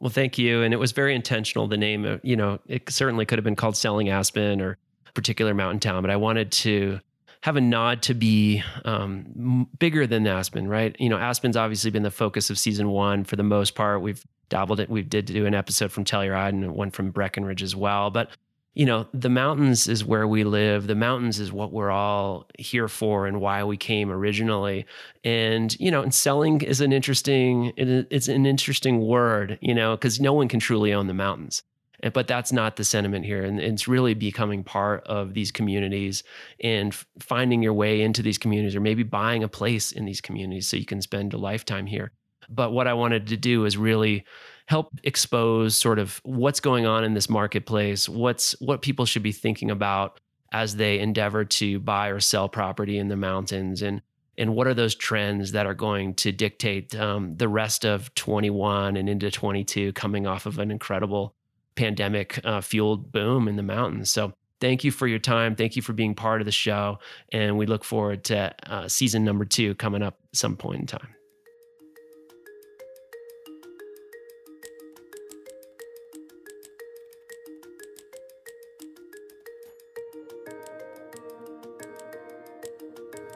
[0.00, 0.62] Well, thank you.
[0.62, 1.66] And it was very intentional.
[1.66, 4.78] The name, of, you know, it certainly could have been called Selling Aspen or
[5.14, 7.00] particular mountain town, but I wanted to
[7.42, 10.94] have a nod to be um, bigger than Aspen, right?
[10.98, 14.00] You know, Aspen's obviously been the focus of season one for the most part.
[14.00, 14.88] We've dabbled it.
[14.88, 18.10] We did do an episode from Telluride and one from Breckenridge as well.
[18.10, 18.30] But
[18.78, 20.86] you know, the mountains is where we live.
[20.86, 24.86] The mountains is what we're all here for and why we came originally.
[25.24, 30.20] And, you know, and selling is an interesting, it's an interesting word, you know, because
[30.20, 31.64] no one can truly own the mountains
[32.12, 36.22] but that's not the sentiment here and it's really becoming part of these communities
[36.62, 40.68] and finding your way into these communities or maybe buying a place in these communities
[40.68, 42.12] so you can spend a lifetime here
[42.48, 44.24] but what i wanted to do is really
[44.68, 49.32] help expose sort of what's going on in this marketplace, what's what people should be
[49.32, 50.20] thinking about
[50.52, 54.02] as they endeavor to buy or sell property in the mountains and
[54.36, 58.96] and what are those trends that are going to dictate um, the rest of 21
[58.96, 61.34] and into 22 coming off of an incredible
[61.74, 64.12] pandemic uh, fueled boom in the mountains.
[64.12, 65.56] So thank you for your time.
[65.56, 67.00] Thank you for being part of the show
[67.32, 71.17] and we look forward to uh, season number two coming up some point in time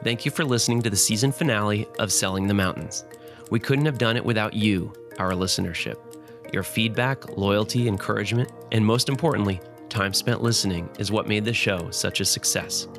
[0.03, 3.05] Thank you for listening to the season finale of Selling the Mountains.
[3.51, 5.95] We couldn't have done it without you, our listenership.
[6.51, 11.89] Your feedback, loyalty, encouragement, and most importantly, time spent listening is what made the show
[11.89, 12.89] such a success.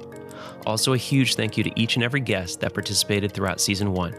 [0.65, 4.17] Also, a huge thank you to each and every guest that participated throughout season one.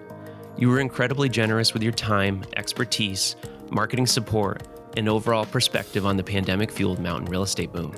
[0.55, 3.35] You were incredibly generous with your time, expertise,
[3.71, 4.61] marketing support,
[4.95, 7.95] and overall perspective on the pandemic fueled mountain real estate boom.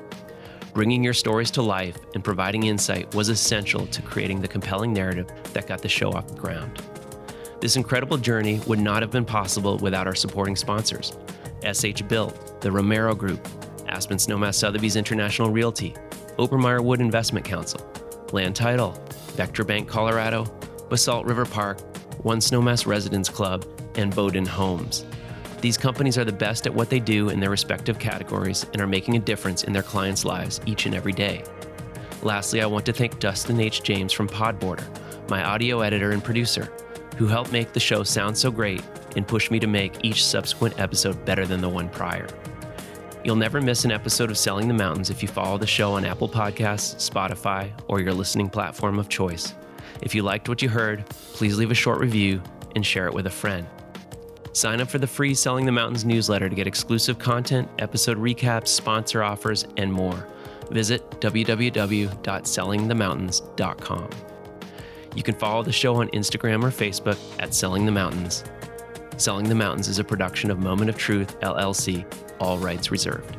[0.77, 5.25] Bringing your stories to life and providing insight was essential to creating the compelling narrative
[5.53, 6.83] that got the show off the ground.
[7.59, 11.17] This incredible journey would not have been possible without our supporting sponsors
[11.63, 13.43] SH Built, the Romero Group,
[13.87, 15.95] Aspen Snowmass Sotheby's International Realty,
[16.37, 17.81] Obermeyer Wood Investment Counsel,
[18.31, 18.91] Land Title,
[19.35, 20.43] Vectra Bank Colorado,
[20.89, 21.81] Basalt River Park,
[22.23, 25.05] One Snowmass Residence Club, and Bowden Homes.
[25.59, 28.88] These companies are the best at what they do in their respective categories and are
[28.88, 31.43] making a difference in their clients' lives each and every day.
[32.21, 33.81] Lastly, I want to thank Dustin H.
[33.81, 34.85] James from Podborder,
[35.29, 36.71] my audio editor and producer,
[37.17, 38.84] who helped make the show sound so great
[39.15, 42.27] and push me to make each subsequent episode better than the one prior.
[43.23, 46.05] You'll never miss an episode of Selling the Mountains if you follow the show on
[46.05, 49.55] Apple Podcasts, Spotify, or your listening platform of choice.
[50.01, 52.41] If you liked what you heard, please leave a short review
[52.75, 53.65] and share it with a friend.
[54.57, 58.69] Sign up for the free Selling the Mountains newsletter to get exclusive content, episode recaps,
[58.69, 60.25] sponsor offers, and more.
[60.71, 64.09] Visit www.sellingthemountains.com.
[65.13, 68.43] You can follow the show on Instagram or Facebook at Selling the Mountains.
[69.17, 72.03] Selling the Mountains is a production of Moment of Truth, LLC,
[72.39, 73.38] all rights reserved.